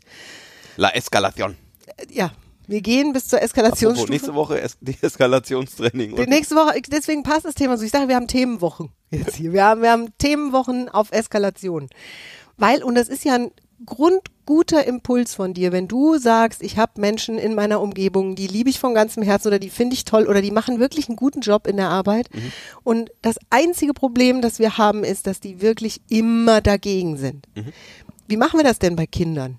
La 0.80 0.90
Escalation. 0.92 1.56
äh, 1.98 2.06
ja, 2.10 2.32
wir 2.68 2.82
gehen 2.82 3.12
bis 3.12 3.28
zur 3.28 3.40
Apropos, 3.40 3.50
Eskalationsstufe. 3.50 4.12
nächste 4.12 4.34
Woche 4.34 4.62
es 4.62 4.78
die 4.80 4.96
Eskalationstraining. 5.02 6.16
Die 6.16 6.26
nächste 6.28 6.56
Woche, 6.56 6.82
deswegen 6.88 7.24
passt 7.24 7.44
das 7.44 7.56
Thema 7.56 7.78
so. 7.78 7.84
Ich 7.84 7.92
sage, 7.92 8.08
wir 8.08 8.16
haben 8.16 8.28
Themenwochen 8.28 8.90
jetzt 9.10 9.36
hier. 9.36 9.52
Wir 9.52 9.66
haben, 9.66 9.82
wir 9.82 9.92
haben 9.92 10.14
Themenwochen 10.20 10.88
auf 10.88 11.12
Eskalation. 11.12 11.90
Weil, 12.58 12.82
und 12.84 12.96
das 12.96 13.10
ist 13.10 13.26
ja 13.26 13.36
ein 13.36 13.52
grundguter 13.86 14.86
Impuls 14.86 15.34
von 15.34 15.54
dir, 15.54 15.72
wenn 15.74 15.88
du 15.90 16.18
sagst, 16.18 16.62
ich 16.64 16.78
habe 16.78 17.02
Menschen 17.02 17.38
in 17.38 17.56
meiner 17.56 17.82
Umgebung, 17.82 18.36
die 18.36 18.48
liebe 18.48 18.70
ich 18.70 18.80
von 18.80 18.94
ganzem 18.94 19.24
Herzen 19.24 19.48
oder 19.50 19.60
die 19.60 19.70
finde 19.70 19.96
ich 19.96 20.06
toll 20.06 20.28
oder 20.28 20.42
die 20.42 20.52
machen 20.52 20.80
wirklich 20.80 21.10
einen 21.10 21.16
guten 21.18 21.42
Job 21.42 21.68
in 21.68 21.76
der 21.78 21.90
Arbeit. 21.90 22.30
Und 22.84 23.10
das 23.22 23.38
einzige 23.50 23.94
Problem, 23.94 24.42
das 24.42 24.60
wir 24.60 24.78
haben, 24.78 25.04
ist, 25.04 25.28
dass 25.28 25.40
die 25.42 25.62
wirklich 25.62 26.02
immer 26.10 26.62
dagegen 26.62 27.18
sind. 27.18 27.48
Wie 28.28 28.38
machen 28.38 28.60
wir 28.60 28.64
das 28.64 28.80
denn 28.80 28.96
bei 28.96 29.06
Kindern? 29.08 29.58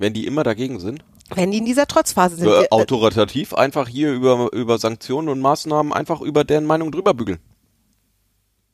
Wenn 0.00 0.14
die 0.14 0.26
immer 0.26 0.42
dagegen 0.42 0.80
sind, 0.80 1.04
Wenn 1.34 1.50
die 1.52 1.58
in 1.58 1.66
dieser 1.66 1.86
Trotzphase 1.86 2.36
sind. 2.36 2.48
äh, 2.48 2.66
autoritativ 2.70 3.52
einfach 3.54 3.86
hier 3.86 4.12
über, 4.12 4.50
über 4.52 4.78
Sanktionen 4.78 5.28
und 5.28 5.40
Maßnahmen 5.40 5.92
einfach 5.92 6.22
über 6.22 6.42
deren 6.42 6.64
Meinung 6.64 6.90
drüber 6.90 7.12
bügeln. 7.14 7.38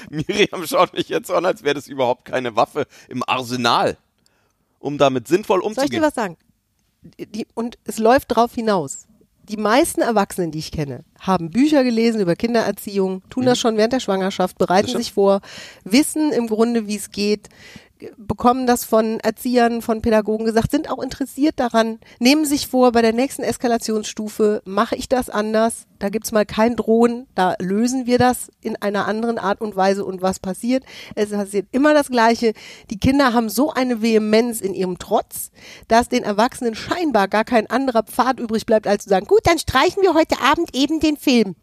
Miriam 0.09 0.65
schaut 0.67 0.93
mich 0.93 1.09
jetzt 1.09 1.31
an, 1.31 1.45
als 1.45 1.63
wäre 1.63 1.75
das 1.75 1.87
überhaupt 1.87 2.25
keine 2.25 2.55
Waffe 2.55 2.85
im 3.09 3.23
Arsenal, 3.27 3.97
um 4.79 4.97
damit 4.99 5.27
sinnvoll 5.27 5.61
Soll 5.61 5.71
ich 5.71 5.77
umzugehen. 5.77 6.01
dir 6.01 6.07
was 6.07 6.13
sagen? 6.15 6.37
Die, 7.19 7.47
und 7.55 7.77
es 7.85 7.97
läuft 7.97 8.35
drauf 8.35 8.53
hinaus. 8.53 9.07
Die 9.49 9.57
meisten 9.57 10.01
Erwachsenen, 10.01 10.51
die 10.51 10.59
ich 10.59 10.71
kenne, 10.71 11.03
haben 11.19 11.49
Bücher 11.49 11.83
gelesen 11.83 12.21
über 12.21 12.35
Kindererziehung, 12.35 13.23
tun 13.29 13.45
das 13.45 13.59
schon 13.59 13.75
während 13.75 13.91
der 13.91 13.99
Schwangerschaft, 13.99 14.57
bereiten 14.57 14.91
Mhm. 14.93 14.97
Sich 14.97 15.13
vor, 15.13 15.41
wissen 15.83 16.31
im 16.31 16.47
Grunde, 16.47 16.87
wie 16.87 16.95
es 16.95 17.11
geht, 17.11 17.49
bekommen 18.17 18.67
das 18.67 18.85
von 18.85 19.19
Erziehern, 19.19 19.81
von 19.81 20.01
Pädagogen 20.01 20.45
gesagt, 20.45 20.71
sind 20.71 20.89
auch 20.89 21.01
interessiert 21.01 21.59
daran, 21.59 21.99
nehmen 22.19 22.45
sich 22.45 22.67
vor, 22.67 22.91
bei 22.91 23.01
der 23.01 23.13
nächsten 23.13 23.43
Eskalationsstufe 23.43 24.61
mache 24.65 24.95
ich 24.95 25.09
das 25.09 25.29
anders, 25.29 25.87
da 25.99 26.09
gibt's 26.09 26.31
mal 26.31 26.45
kein 26.45 26.75
Drohen, 26.75 27.27
da 27.33 27.55
lösen 27.59 28.05
wir 28.05 28.17
das 28.17 28.51
in 28.61 28.75
einer 28.75 29.07
anderen 29.07 29.37
Art 29.37 29.61
und 29.61 29.75
Weise 29.75 30.03
und 30.03 30.21
was 30.21 30.39
passiert? 30.39 30.83
Es 31.15 31.29
passiert 31.29 31.67
immer 31.71 31.93
das 31.93 32.09
Gleiche. 32.09 32.53
Die 32.89 32.99
Kinder 32.99 33.33
haben 33.33 33.47
so 33.49 33.71
eine 33.71 34.01
Vehemenz 34.01 34.59
in 34.59 34.73
ihrem 34.73 34.99
Trotz, 34.99 35.51
dass 35.87 36.09
den 36.09 36.23
Erwachsenen 36.23 36.75
scheinbar 36.75 37.27
gar 37.27 37.45
kein 37.45 37.69
anderer 37.69 38.03
Pfad 38.03 38.39
übrig 38.39 38.65
bleibt, 38.65 38.87
als 38.87 39.03
zu 39.03 39.09
sagen, 39.09 39.27
gut, 39.27 39.41
dann 39.45 39.59
streichen 39.59 40.03
wir 40.03 40.13
heute 40.13 40.41
Abend 40.41 40.75
eben 40.75 40.99
den 40.99 41.15
Film. 41.15 41.55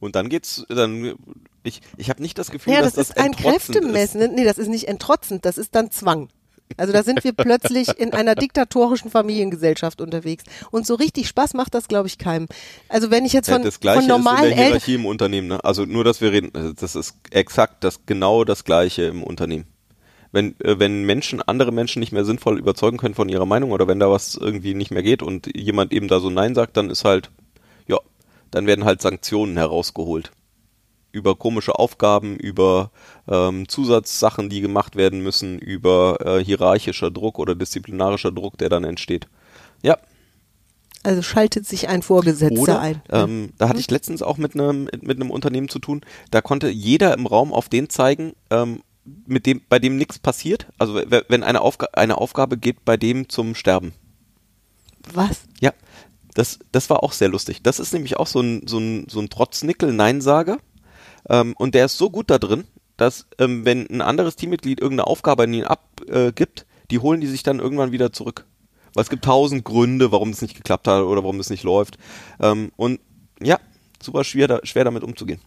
Und 0.00 0.16
dann 0.16 0.28
geht's, 0.28 0.64
dann, 0.68 1.14
ich, 1.64 1.80
ich 1.96 2.10
habe 2.10 2.22
nicht 2.22 2.38
das 2.38 2.50
Gefühl, 2.50 2.74
Ja, 2.74 2.82
dass 2.82 2.92
das, 2.92 3.08
das, 3.08 3.16
ist 3.16 3.22
ein 3.22 3.32
Kräftemessen. 3.34 4.34
Nee, 4.34 4.44
das 4.44 4.58
ist 4.58 4.68
nicht 4.68 4.86
entrotzend, 4.86 5.44
das 5.44 5.58
ist 5.58 5.74
dann 5.74 5.90
Zwang. 5.90 6.28
Also 6.76 6.92
da 6.92 7.02
sind 7.02 7.24
wir 7.24 7.32
plötzlich 7.36 7.88
in 7.98 8.12
einer 8.12 8.34
diktatorischen 8.34 9.10
Familiengesellschaft 9.10 10.00
unterwegs. 10.00 10.44
Und 10.70 10.86
so 10.86 10.94
richtig 10.94 11.28
Spaß 11.28 11.54
macht 11.54 11.74
das, 11.74 11.88
glaube 11.88 12.08
ich, 12.08 12.18
keinem. 12.18 12.46
Also 12.88 13.10
wenn 13.10 13.24
ich 13.24 13.32
jetzt 13.32 13.48
Ja, 13.48 13.54
von, 13.54 13.62
das 13.62 13.80
gleiche 13.80 14.00
von 14.00 14.08
normalen 14.08 14.44
ist 14.44 14.50
in 14.50 14.56
der 14.56 14.58
Eltern. 14.58 14.66
Hierarchie 14.66 14.94
im 14.94 15.06
Unternehmen. 15.06 15.48
Ne? 15.48 15.64
Also 15.64 15.84
nur, 15.84 16.04
dass 16.04 16.20
wir 16.20 16.32
reden, 16.32 16.50
also 16.54 16.72
das 16.72 16.94
ist 16.94 17.16
exakt 17.30 17.84
das 17.84 18.06
genau 18.06 18.44
das 18.44 18.64
gleiche 18.64 19.02
im 19.04 19.22
Unternehmen. 19.22 19.66
Wenn, 20.32 20.58
äh, 20.60 20.78
wenn 20.78 21.04
Menschen 21.04 21.40
andere 21.42 21.72
Menschen 21.72 22.00
nicht 22.00 22.12
mehr 22.12 22.24
sinnvoll 22.24 22.58
überzeugen 22.58 22.98
können 22.98 23.14
von 23.14 23.28
ihrer 23.28 23.46
Meinung 23.46 23.70
oder 23.70 23.86
wenn 23.86 24.00
da 24.00 24.10
was 24.10 24.34
irgendwie 24.34 24.74
nicht 24.74 24.90
mehr 24.90 25.02
geht 25.02 25.22
und 25.22 25.48
jemand 25.56 25.92
eben 25.92 26.08
da 26.08 26.18
so 26.20 26.28
Nein 26.28 26.54
sagt, 26.54 26.76
dann 26.76 26.90
ist 26.90 27.04
halt, 27.04 27.30
ja, 27.86 27.98
dann 28.50 28.66
werden 28.66 28.84
halt 28.84 29.00
Sanktionen 29.00 29.56
herausgeholt. 29.56 30.32
Über 31.14 31.36
komische 31.36 31.78
Aufgaben, 31.78 32.36
über 32.36 32.90
ähm, 33.28 33.68
Zusatzsachen, 33.68 34.48
die 34.50 34.60
gemacht 34.60 34.96
werden 34.96 35.20
müssen, 35.20 35.58
über 35.58 36.18
äh, 36.20 36.44
hierarchischer 36.44 37.10
Druck 37.10 37.38
oder 37.38 37.54
disziplinarischer 37.54 38.32
Druck, 38.32 38.58
der 38.58 38.68
dann 38.68 38.84
entsteht. 38.84 39.28
Ja, 39.82 39.96
Also 41.04 41.22
schaltet 41.22 41.66
sich 41.66 41.88
ein 41.88 42.02
Vorgesetzter 42.02 42.60
oder, 42.60 42.80
ein. 42.80 43.02
ähm, 43.10 43.52
da 43.58 43.68
hatte 43.68 43.78
ich 43.80 43.90
letztens 43.90 44.22
auch 44.22 44.38
mit 44.38 44.54
einem 44.54 44.88
mit 45.02 45.20
einem 45.20 45.30
Unternehmen 45.30 45.68
zu 45.68 45.78
tun. 45.78 46.00
Da 46.30 46.40
konnte 46.40 46.68
jeder 46.70 47.14
im 47.14 47.26
Raum 47.26 47.52
auf 47.52 47.68
den 47.68 47.88
zeigen, 47.90 48.32
ähm, 48.50 48.82
mit 49.26 49.44
dem 49.44 49.60
bei 49.68 49.78
dem 49.78 49.96
nichts 49.98 50.18
passiert. 50.18 50.66
Also 50.78 50.94
wenn 51.28 51.42
eine, 51.44 51.60
Aufga 51.60 51.88
eine 51.92 52.16
Aufgabe 52.18 52.56
geht 52.56 52.84
bei 52.86 52.96
dem 52.96 53.28
zum 53.28 53.54
Sterben. 53.54 53.92
Was? 55.12 55.42
Ja, 55.60 55.72
das 56.34 56.58
das 56.72 56.88
war 56.88 57.02
auch 57.02 57.12
sehr 57.12 57.28
lustig. 57.28 57.62
Das 57.62 57.78
ist 57.78 57.92
nämlich 57.92 58.16
auch 58.16 58.26
so 58.26 58.40
ein 58.40 58.66
so 58.66 58.78
ein 58.78 59.06
so 59.08 59.20
ein 59.20 59.28
Trotznickel 59.28 59.92
Neinsager 59.92 60.56
ähm, 61.28 61.54
und 61.56 61.74
der 61.74 61.86
ist 61.86 61.98
so 61.98 62.10
gut 62.10 62.30
da 62.30 62.38
drin, 62.38 62.64
dass 62.96 63.26
ähm, 63.38 63.64
wenn 63.64 63.88
ein 63.90 64.02
anderes 64.02 64.36
Teammitglied 64.36 64.80
irgendeine 64.80 65.06
Aufgabe 65.06 65.44
an 65.44 65.54
ihn 65.54 65.64
abgibt, 65.64 66.60
äh, 66.60 66.64
die 66.90 66.98
holen 66.98 67.20
die 67.20 67.26
sich 67.26 67.42
dann 67.42 67.58
irgendwann 67.58 67.92
wieder 67.92 68.12
zurück. 68.12 68.46
Weil 68.94 69.02
es 69.02 69.10
gibt 69.10 69.24
tausend 69.24 69.64
Gründe, 69.64 70.12
warum 70.12 70.30
es 70.30 70.42
nicht 70.42 70.54
geklappt 70.54 70.86
hat 70.86 71.02
oder 71.02 71.24
warum 71.24 71.40
es 71.40 71.50
nicht 71.50 71.64
läuft. 71.64 71.98
Ähm, 72.40 72.70
und 72.76 73.00
ja, 73.42 73.58
super 74.00 74.22
schwer, 74.22 74.46
da, 74.46 74.60
schwer 74.62 74.84
damit 74.84 75.02
umzugehen. 75.02 75.40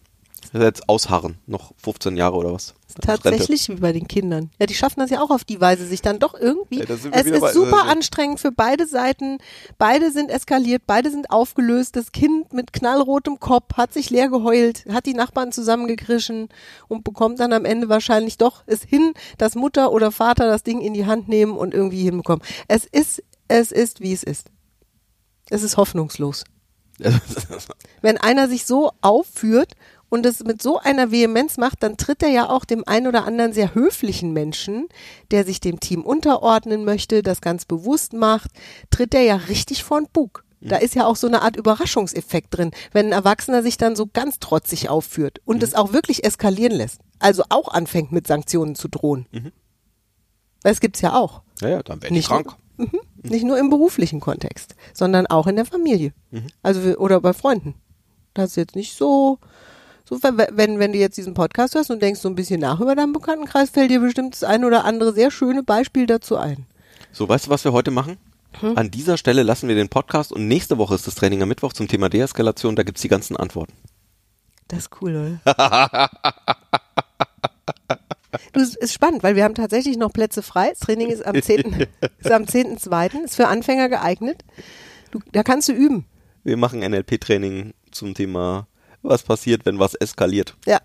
Jetzt 0.52 0.88
ausharren, 0.88 1.36
noch 1.46 1.72
15 1.76 2.16
Jahre 2.16 2.36
oder 2.36 2.52
was. 2.54 2.74
Rente. 2.96 3.06
Tatsächlich 3.06 3.68
wie 3.68 3.74
bei 3.74 3.92
den 3.92 4.08
Kindern. 4.08 4.50
Ja, 4.58 4.66
die 4.66 4.74
schaffen 4.74 5.00
das 5.00 5.10
ja 5.10 5.20
auch 5.20 5.30
auf 5.30 5.44
die 5.44 5.60
Weise, 5.60 5.86
sich 5.86 6.00
dann 6.00 6.18
doch 6.18 6.34
irgendwie. 6.34 6.78
Ja, 6.78 6.84
es 6.88 7.04
ist 7.04 7.40
bei- 7.40 7.52
super 7.52 7.80
also- 7.82 7.90
anstrengend 7.90 8.40
für 8.40 8.50
beide 8.50 8.86
Seiten. 8.86 9.38
Beide 9.76 10.10
sind 10.10 10.30
eskaliert, 10.30 10.82
beide 10.86 11.10
sind 11.10 11.30
aufgelöst. 11.30 11.96
Das 11.96 12.12
Kind 12.12 12.52
mit 12.54 12.72
knallrotem 12.72 13.38
Kopf 13.38 13.74
hat 13.76 13.92
sich 13.92 14.08
leer 14.08 14.28
geheult, 14.28 14.84
hat 14.90 15.04
die 15.06 15.14
Nachbarn 15.14 15.52
zusammengekrischen 15.52 16.48
und 16.88 17.04
bekommt 17.04 17.40
dann 17.40 17.52
am 17.52 17.64
Ende 17.66 17.88
wahrscheinlich 17.90 18.38
doch 18.38 18.62
es 18.66 18.82
hin, 18.82 19.12
dass 19.36 19.54
Mutter 19.54 19.92
oder 19.92 20.10
Vater 20.10 20.46
das 20.48 20.62
Ding 20.62 20.80
in 20.80 20.94
die 20.94 21.04
Hand 21.06 21.28
nehmen 21.28 21.56
und 21.58 21.74
irgendwie 21.74 22.02
hinbekommen. 22.04 22.42
Es 22.68 22.86
ist, 22.86 23.22
es 23.48 23.70
ist, 23.70 24.00
wie 24.00 24.12
es 24.14 24.22
ist. 24.22 24.46
Es 25.50 25.62
ist 25.62 25.76
hoffnungslos. 25.76 26.44
Wenn 28.02 28.18
einer 28.18 28.48
sich 28.48 28.66
so 28.66 28.90
aufführt 29.02 29.72
und 30.08 30.26
es 30.26 30.44
mit 30.44 30.62
so 30.62 30.78
einer 30.78 31.10
Vehemenz 31.10 31.56
macht, 31.56 31.82
dann 31.82 31.96
tritt 31.96 32.22
er 32.22 32.30
ja 32.30 32.48
auch 32.48 32.64
dem 32.64 32.86
einen 32.86 33.06
oder 33.06 33.24
anderen 33.24 33.52
sehr 33.52 33.74
höflichen 33.74 34.32
Menschen, 34.32 34.88
der 35.30 35.44
sich 35.44 35.60
dem 35.60 35.80
Team 35.80 36.04
unterordnen 36.04 36.84
möchte, 36.84 37.22
das 37.22 37.40
ganz 37.40 37.64
bewusst 37.64 38.12
macht, 38.12 38.50
tritt 38.90 39.14
er 39.14 39.22
ja 39.22 39.36
richtig 39.36 39.84
vor 39.84 40.00
den 40.00 40.08
Bug. 40.12 40.44
Da 40.60 40.76
ist 40.76 40.94
ja 40.94 41.06
auch 41.06 41.16
so 41.16 41.28
eine 41.28 41.42
Art 41.42 41.56
Überraschungseffekt 41.56 42.56
drin, 42.56 42.72
wenn 42.92 43.06
ein 43.06 43.12
Erwachsener 43.12 43.62
sich 43.62 43.76
dann 43.76 43.94
so 43.94 44.06
ganz 44.06 44.40
trotzig 44.40 44.88
aufführt 44.88 45.40
und 45.44 45.62
es 45.62 45.74
auch 45.74 45.92
wirklich 45.92 46.24
eskalieren 46.24 46.72
lässt. 46.72 47.00
Also 47.20 47.44
auch 47.48 47.68
anfängt 47.68 48.10
mit 48.10 48.26
Sanktionen 48.26 48.74
zu 48.74 48.88
drohen. 48.88 49.26
Das 50.62 50.80
gibt's 50.80 51.00
ja 51.00 51.14
auch. 51.14 51.42
ja, 51.60 51.68
ja, 51.68 51.82
dann 51.82 52.02
werde 52.02 52.06
ich 52.06 52.18
Nicht 52.18 52.28
krank. 52.28 52.56
nur, 52.76 52.88
mhm. 52.88 53.00
nicht 53.22 53.44
nur 53.44 53.58
im 53.58 53.70
beruflichen 53.70 54.20
Kontext, 54.20 54.74
sondern 54.92 55.26
auch 55.28 55.46
in 55.46 55.56
der 55.56 55.64
Familie. 55.64 56.12
Mhm. 56.30 56.46
Also 56.62 56.80
oder 56.96 57.20
bei 57.20 57.32
Freunden. 57.32 57.74
Das 58.34 58.50
ist 58.50 58.56
jetzt 58.56 58.76
nicht 58.76 58.96
so, 58.96 59.38
so 60.08 60.22
wenn, 60.22 60.78
wenn, 60.78 60.92
du 60.92 60.98
jetzt 60.98 61.18
diesen 61.18 61.34
Podcast 61.34 61.74
hörst 61.74 61.90
und 61.90 62.00
denkst 62.00 62.20
so 62.20 62.28
ein 62.28 62.34
bisschen 62.34 62.60
nach 62.60 62.80
über 62.80 62.94
deinen 62.94 63.12
Bekanntenkreis, 63.12 63.68
fällt 63.68 63.90
dir 63.90 64.00
bestimmt 64.00 64.34
das 64.34 64.44
ein 64.44 64.64
oder 64.64 64.84
andere 64.84 65.12
sehr 65.12 65.30
schöne 65.30 65.62
Beispiel 65.62 66.06
dazu 66.06 66.36
ein. 66.36 66.66
So, 67.12 67.28
weißt 67.28 67.46
du, 67.46 67.50
was 67.50 67.64
wir 67.64 67.72
heute 67.72 67.90
machen? 67.90 68.16
Hm? 68.60 68.78
An 68.78 68.90
dieser 68.90 69.18
Stelle 69.18 69.42
lassen 69.42 69.68
wir 69.68 69.74
den 69.74 69.90
Podcast 69.90 70.32
und 70.32 70.48
nächste 70.48 70.78
Woche 70.78 70.94
ist 70.94 71.06
das 71.06 71.14
Training 71.14 71.42
am 71.42 71.48
Mittwoch 71.48 71.74
zum 71.74 71.88
Thema 71.88 72.08
Deeskalation. 72.08 72.74
Da 72.74 72.84
gibt's 72.84 73.02
die 73.02 73.08
ganzen 73.08 73.36
Antworten. 73.36 73.74
Das 74.68 74.80
ist 74.80 74.90
cool, 75.00 75.40
oder? 75.44 76.10
Du, 78.52 78.60
es 78.60 78.74
ist 78.74 78.92
spannend, 78.92 79.22
weil 79.22 79.36
wir 79.36 79.44
haben 79.44 79.54
tatsächlich 79.54 79.96
noch 79.96 80.12
Plätze 80.12 80.42
frei. 80.42 80.70
Das 80.70 80.80
Training 80.80 81.08
ist 81.08 81.24
am 81.24 81.40
10. 81.40 81.86
ist 82.18 82.30
am 82.30 82.42
10.2. 82.44 83.24
ist 83.24 83.36
für 83.36 83.48
Anfänger 83.48 83.88
geeignet. 83.88 84.44
Du, 85.10 85.20
da 85.32 85.42
kannst 85.42 85.68
du 85.68 85.72
üben. 85.72 86.04
Wir 86.44 86.56
machen 86.56 86.80
NLP-Training 86.80 87.72
zum 87.90 88.14
Thema, 88.14 88.66
was 89.02 89.22
passiert, 89.22 89.64
wenn 89.66 89.78
was 89.78 89.94
eskaliert. 89.94 90.56
Ja. 90.66 90.78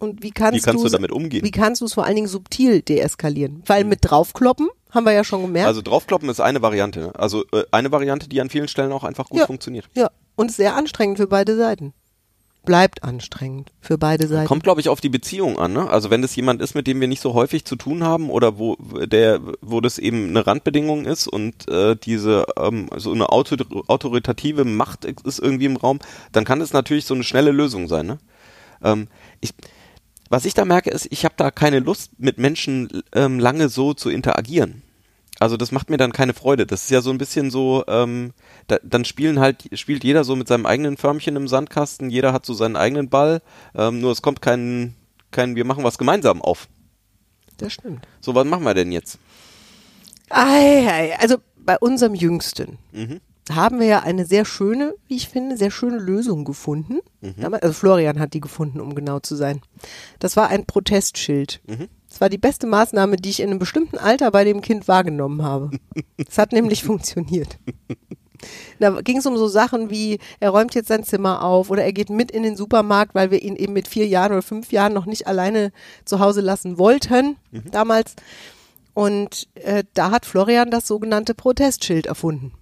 Und 0.00 0.22
wie 0.22 0.30
kannst, 0.30 0.56
Wie 0.56 0.62
kannst 0.62 0.84
du 0.84 0.88
damit 0.88 1.10
umgehen? 1.10 1.44
Wie 1.44 1.50
kannst 1.50 1.80
du 1.80 1.84
es 1.86 1.94
vor 1.94 2.04
allen 2.04 2.14
Dingen 2.14 2.28
subtil 2.28 2.82
deeskalieren? 2.82 3.62
Weil 3.66 3.82
mit 3.84 3.98
draufkloppen, 4.02 4.68
haben 4.90 5.04
wir 5.04 5.12
ja 5.12 5.24
schon 5.24 5.42
gemerkt. 5.42 5.66
Also 5.66 5.82
draufkloppen 5.82 6.28
ist 6.28 6.40
eine 6.40 6.62
Variante. 6.62 7.00
ne? 7.00 7.12
Also 7.16 7.44
äh, 7.52 7.64
eine 7.72 7.90
Variante, 7.90 8.28
die 8.28 8.40
an 8.40 8.48
vielen 8.48 8.68
Stellen 8.68 8.92
auch 8.92 9.02
einfach 9.04 9.28
gut 9.28 9.40
Ja. 9.40 9.46
funktioniert. 9.46 9.88
ja. 9.94 10.10
Und 10.36 10.52
sehr 10.52 10.76
anstrengend 10.76 11.18
für 11.18 11.26
beide 11.26 11.56
Seiten. 11.56 11.94
Bleibt 12.68 13.02
anstrengend 13.02 13.72
für 13.80 13.96
beide 13.96 14.28
Seiten. 14.28 14.46
Kommt, 14.46 14.62
glaube 14.62 14.82
ich, 14.82 14.90
auf 14.90 15.00
die 15.00 15.08
Beziehung 15.08 15.58
an. 15.58 15.72
Ne? 15.72 15.88
Also 15.88 16.10
wenn 16.10 16.20
das 16.20 16.36
jemand 16.36 16.60
ist, 16.60 16.74
mit 16.74 16.86
dem 16.86 17.00
wir 17.00 17.08
nicht 17.08 17.22
so 17.22 17.32
häufig 17.32 17.64
zu 17.64 17.76
tun 17.76 18.04
haben 18.04 18.28
oder 18.28 18.58
wo 18.58 18.76
der, 18.76 19.40
wo 19.62 19.80
das 19.80 19.98
eben 19.98 20.28
eine 20.28 20.46
Randbedingung 20.46 21.06
ist 21.06 21.28
und 21.28 21.66
äh, 21.70 21.96
diese 21.96 22.44
ähm, 22.58 22.90
so 22.96 23.10
eine 23.12 23.30
auto, 23.30 23.56
autoritative 23.86 24.66
Macht 24.66 25.06
ist 25.06 25.38
irgendwie 25.38 25.64
im 25.64 25.76
Raum, 25.76 25.98
dann 26.32 26.44
kann 26.44 26.60
es 26.60 26.74
natürlich 26.74 27.06
so 27.06 27.14
eine 27.14 27.24
schnelle 27.24 27.52
Lösung 27.52 27.88
sein. 27.88 28.06
Ne? 28.06 28.18
Ähm, 28.82 29.08
ich, 29.40 29.54
was 30.28 30.44
ich 30.44 30.52
da 30.52 30.66
merke, 30.66 30.90
ist, 30.90 31.08
ich 31.10 31.24
habe 31.24 31.34
da 31.38 31.50
keine 31.50 31.80
Lust, 31.80 32.12
mit 32.18 32.36
Menschen 32.36 33.02
ähm, 33.14 33.38
lange 33.38 33.70
so 33.70 33.94
zu 33.94 34.10
interagieren. 34.10 34.82
Also 35.40 35.56
das 35.56 35.70
macht 35.70 35.88
mir 35.90 35.96
dann 35.98 36.12
keine 36.12 36.34
Freude. 36.34 36.66
Das 36.66 36.82
ist 36.84 36.90
ja 36.90 37.00
so 37.00 37.10
ein 37.10 37.18
bisschen 37.18 37.50
so, 37.50 37.84
ähm, 37.86 38.32
da, 38.66 38.78
dann 38.82 39.04
spielen 39.04 39.38
halt, 39.38 39.68
spielt 39.78 40.02
jeder 40.02 40.24
so 40.24 40.34
mit 40.34 40.48
seinem 40.48 40.66
eigenen 40.66 40.96
Förmchen 40.96 41.36
im 41.36 41.46
Sandkasten, 41.46 42.10
jeder 42.10 42.32
hat 42.32 42.44
so 42.44 42.54
seinen 42.54 42.76
eigenen 42.76 43.08
Ball, 43.08 43.40
ähm, 43.74 44.00
nur 44.00 44.10
es 44.10 44.20
kommt 44.22 44.42
kein, 44.42 44.94
kein, 45.30 45.54
wir 45.54 45.64
machen 45.64 45.84
was 45.84 45.96
gemeinsam 45.98 46.42
auf. 46.42 46.68
Das 47.56 47.72
stimmt. 47.72 48.06
So, 48.20 48.34
was 48.34 48.44
machen 48.46 48.64
wir 48.64 48.74
denn 48.74 48.90
jetzt? 48.92 49.18
Ei, 50.30 50.86
ei, 50.88 51.18
also 51.18 51.36
bei 51.56 51.78
unserem 51.78 52.14
Jüngsten 52.14 52.78
Mhm. 52.92 53.20
haben 53.50 53.78
wir 53.80 53.86
ja 53.86 54.00
eine 54.00 54.26
sehr 54.26 54.44
schöne, 54.44 54.94
wie 55.06 55.16
ich 55.16 55.28
finde, 55.28 55.56
sehr 55.56 55.70
schöne 55.70 55.98
Lösung 55.98 56.44
gefunden. 56.44 56.98
Damals- 57.20 57.62
Also 57.62 57.72
Florian 57.74 58.18
hat 58.18 58.34
die 58.34 58.40
gefunden, 58.40 58.80
um 58.80 58.94
genau 58.94 59.20
zu 59.20 59.36
sein. 59.36 59.60
Das 60.18 60.36
war 60.36 60.48
ein 60.48 60.66
Protestschild. 60.66 61.60
Das 62.18 62.22
war 62.22 62.30
die 62.30 62.38
beste 62.38 62.66
Maßnahme, 62.66 63.14
die 63.14 63.30
ich 63.30 63.38
in 63.38 63.48
einem 63.48 63.60
bestimmten 63.60 63.96
Alter 63.96 64.32
bei 64.32 64.42
dem 64.42 64.60
Kind 64.60 64.88
wahrgenommen 64.88 65.44
habe. 65.44 65.70
Es 66.28 66.36
hat 66.36 66.50
nämlich 66.50 66.82
funktioniert. 66.82 67.58
Da 68.80 69.00
ging 69.02 69.18
es 69.18 69.26
um 69.26 69.36
so 69.36 69.46
Sachen 69.46 69.88
wie, 69.88 70.18
er 70.40 70.50
räumt 70.50 70.74
jetzt 70.74 70.88
sein 70.88 71.04
Zimmer 71.04 71.44
auf 71.44 71.70
oder 71.70 71.84
er 71.84 71.92
geht 71.92 72.10
mit 72.10 72.32
in 72.32 72.42
den 72.42 72.56
Supermarkt, 72.56 73.14
weil 73.14 73.30
wir 73.30 73.40
ihn 73.40 73.54
eben 73.54 73.72
mit 73.72 73.86
vier 73.86 74.08
Jahren 74.08 74.32
oder 74.32 74.42
fünf 74.42 74.72
Jahren 74.72 74.94
noch 74.94 75.06
nicht 75.06 75.28
alleine 75.28 75.70
zu 76.04 76.18
Hause 76.18 76.40
lassen 76.40 76.76
wollten, 76.76 77.36
damals. 77.70 78.16
Und 78.94 79.46
äh, 79.54 79.84
da 79.94 80.10
hat 80.10 80.26
Florian 80.26 80.72
das 80.72 80.88
sogenannte 80.88 81.34
Protestschild 81.34 82.06
erfunden. 82.06 82.52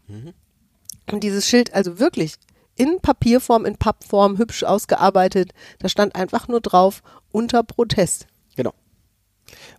Und 1.11 1.25
dieses 1.25 1.49
Schild, 1.49 1.73
also 1.73 1.99
wirklich 1.99 2.35
in 2.75 3.01
Papierform, 3.01 3.65
in 3.65 3.79
Pappform, 3.79 4.37
hübsch 4.37 4.65
ausgearbeitet, 4.65 5.53
da 5.79 5.89
stand 5.89 6.15
einfach 6.15 6.47
nur 6.47 6.61
drauf, 6.61 7.03
unter 7.33 7.63
Protest. 7.63 8.27
Genau. 8.55 8.75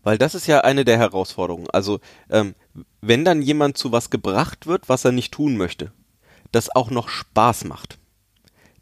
Weil 0.03 0.17
das 0.17 0.35
ist 0.35 0.47
ja 0.47 0.61
eine 0.61 0.85
der 0.85 0.97
Herausforderungen. 0.97 1.69
Also, 1.71 1.99
ähm, 2.29 2.55
wenn 3.01 3.25
dann 3.25 3.41
jemand 3.41 3.77
zu 3.77 3.91
was 3.91 4.09
gebracht 4.09 4.67
wird, 4.67 4.89
was 4.89 5.05
er 5.05 5.11
nicht 5.11 5.33
tun 5.33 5.57
möchte, 5.57 5.91
das 6.51 6.73
auch 6.75 6.89
noch 6.89 7.09
Spaß 7.09 7.65
macht. 7.65 7.97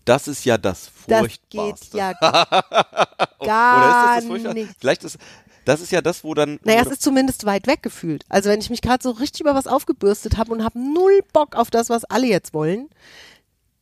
Das 0.06 0.28
ist 0.28 0.46
ja 0.46 0.58
das 0.60 0.92
Das 1.08 1.20
Furchtbarste. 1.22 1.86
geht 1.92 2.00
ja 2.00 2.12
Oder 2.20 3.40
ist 3.40 3.46
gar 3.48 4.16
das 4.22 4.44
das 4.44 4.54
nicht. 4.54 4.70
Vielleicht 4.80 5.04
ist, 5.04 5.18
das 5.66 5.82
ist 5.82 5.92
ja 5.92 6.02
das, 6.02 6.24
wo 6.24 6.36
dann. 6.36 6.60
Naja, 6.64 6.82
es 6.84 6.92
ist 6.92 7.02
zumindest 7.02 7.46
weit 7.46 7.66
weg 7.66 7.82
gefühlt. 7.82 8.24
Also 8.30 8.50
wenn 8.50 8.60
ich 8.60 8.70
mich 8.70 8.82
gerade 8.82 9.02
so 9.02 9.10
richtig 9.12 9.42
über 9.42 9.56
was 9.56 9.66
aufgebürstet 9.66 10.38
habe 10.38 10.52
und 10.52 10.64
habe 10.64 10.78
null 10.80 11.22
Bock 11.34 11.56
auf 11.56 11.72
das, 11.72 11.90
was 11.90 12.06
alle 12.06 12.28
jetzt 12.28 12.54
wollen, 12.54 12.88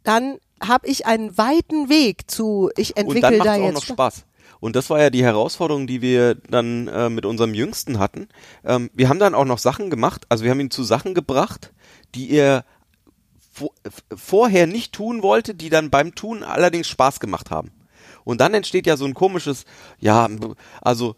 dann 0.04 0.38
habe 0.62 0.88
ich 0.88 1.06
einen 1.06 1.38
weiten 1.38 1.90
Weg 1.90 2.32
zu, 2.32 2.72
ich 2.78 2.96
und 2.96 3.22
dann 3.22 3.34
entwickle 3.34 3.38
macht 3.38 3.48
da 3.48 3.56
es 3.56 3.60
auch 3.60 3.66
jetzt. 3.66 3.74
noch 3.74 3.84
Spaß. 3.84 4.26
Und 4.64 4.78
das 4.78 4.90
war 4.90 5.02
ja 5.02 5.10
die 5.10 5.26
Herausforderung, 5.26 5.88
die 5.88 6.02
wir 6.02 6.36
dann 6.36 6.88
äh, 6.88 7.10
mit 7.10 7.26
unserem 7.26 7.54
Jüngsten 7.54 8.00
hatten. 8.00 8.30
Ähm, 8.64 8.90
wir 8.94 9.10
haben 9.10 9.20
dann 9.20 9.36
auch 9.36 9.44
noch 9.44 9.58
Sachen 9.58 9.90
gemacht, 9.90 10.26
also 10.30 10.46
wir 10.46 10.52
haben 10.52 10.62
ihn 10.62 10.72
zu 10.72 10.86
Sachen 10.86 11.14
gebracht, 11.14 11.74
die 12.16 12.32
er 12.32 12.64
vo 13.52 13.74
vorher 14.16 14.66
nicht 14.66 14.94
tun 14.94 15.22
wollte, 15.22 15.54
die 15.54 15.70
dann 15.70 15.90
beim 15.90 16.16
Tun 16.16 16.44
allerdings 16.44 16.88
Spaß 16.88 17.20
gemacht 17.20 17.52
haben. 17.52 17.72
Und 18.24 18.40
dann 18.40 18.54
entsteht 18.54 18.88
ja 18.88 18.96
so 18.96 19.04
ein 19.04 19.14
komisches, 19.14 19.66
ja, 20.00 20.30
also 20.80 21.18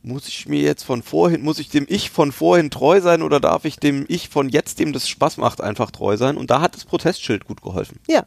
muss 0.00 0.26
ich 0.26 0.48
mir 0.48 0.62
jetzt 0.62 0.84
von 0.84 1.02
vorhin, 1.02 1.42
muss 1.42 1.58
ich 1.58 1.68
dem 1.68 1.84
Ich 1.86 2.08
von 2.08 2.32
vorhin 2.32 2.70
treu 2.70 3.02
sein 3.02 3.20
oder 3.20 3.40
darf 3.40 3.66
ich 3.66 3.76
dem 3.76 4.06
Ich 4.08 4.30
von 4.30 4.48
jetzt, 4.48 4.78
dem 4.78 4.94
das 4.94 5.06
Spaß 5.06 5.36
macht, 5.36 5.60
einfach 5.60 5.90
treu 5.90 6.16
sein? 6.16 6.38
Und 6.38 6.50
da 6.50 6.62
hat 6.62 6.74
das 6.74 6.86
Protestschild 6.86 7.44
gut 7.44 7.60
geholfen. 7.60 8.00
Ja. 8.08 8.24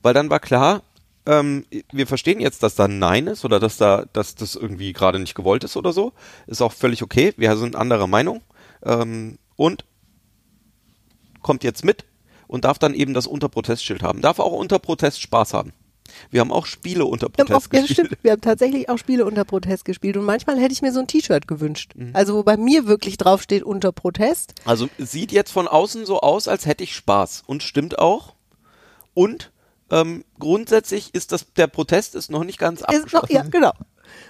Weil 0.00 0.14
dann 0.14 0.30
war 0.30 0.38
klar, 0.38 0.82
ähm, 1.30 1.64
wir 1.92 2.06
verstehen 2.06 2.40
jetzt, 2.40 2.62
dass 2.62 2.74
da 2.74 2.84
ein 2.84 2.98
Nein 2.98 3.28
ist 3.28 3.44
oder 3.44 3.60
dass 3.60 3.76
da, 3.76 4.04
dass 4.12 4.34
das 4.34 4.56
irgendwie 4.56 4.92
gerade 4.92 5.20
nicht 5.20 5.34
gewollt 5.34 5.62
ist 5.62 5.76
oder 5.76 5.92
so. 5.92 6.12
Ist 6.46 6.60
auch 6.60 6.72
völlig 6.72 7.02
okay. 7.02 7.32
Wir 7.36 7.56
sind 7.56 7.76
anderer 7.76 8.08
Meinung. 8.08 8.42
Ähm, 8.82 9.38
und 9.56 9.84
kommt 11.42 11.62
jetzt 11.62 11.84
mit 11.84 12.04
und 12.48 12.64
darf 12.64 12.78
dann 12.78 12.94
eben 12.94 13.14
das 13.14 13.26
Unterprotestschild 13.26 14.02
haben. 14.02 14.20
Darf 14.20 14.40
auch 14.40 14.52
unter 14.52 14.78
Protest 14.78 15.20
Spaß 15.20 15.54
haben. 15.54 15.72
Wir 16.30 16.40
haben 16.40 16.50
auch 16.50 16.66
Spiele 16.66 17.04
unter 17.04 17.28
Protest 17.28 17.52
auch, 17.52 17.72
ja, 17.72 17.80
gespielt. 17.82 18.08
stimmt, 18.08 18.24
wir 18.24 18.32
haben 18.32 18.40
tatsächlich 18.40 18.88
auch 18.88 18.98
Spiele 18.98 19.24
unter 19.24 19.44
Protest 19.44 19.84
gespielt 19.84 20.16
und 20.16 20.24
manchmal 20.24 20.58
hätte 20.58 20.72
ich 20.72 20.82
mir 20.82 20.92
so 20.92 20.98
ein 20.98 21.06
T-Shirt 21.06 21.46
gewünscht. 21.46 21.92
Mhm. 21.94 22.10
Also 22.14 22.34
wo 22.34 22.42
bei 22.42 22.56
mir 22.56 22.86
wirklich 22.86 23.16
draufsteht 23.16 23.62
unter 23.62 23.92
Protest. 23.92 24.54
Also 24.64 24.88
sieht 24.98 25.30
jetzt 25.30 25.52
von 25.52 25.68
außen 25.68 26.06
so 26.06 26.20
aus, 26.20 26.48
als 26.48 26.66
hätte 26.66 26.82
ich 26.82 26.96
Spaß 26.96 27.44
und 27.46 27.62
stimmt 27.62 28.00
auch. 28.00 28.34
Und 29.14 29.52
ähm, 29.90 30.24
grundsätzlich 30.38 31.14
ist 31.14 31.32
das 31.32 31.52
der 31.54 31.66
Protest 31.66 32.14
ist 32.14 32.30
noch 32.30 32.44
nicht 32.44 32.58
ganz 32.58 32.80
Ist 32.80 32.88
abgeschlossen. 32.88 33.26
noch, 33.26 33.30
ja, 33.30 33.42
genau. 33.42 33.72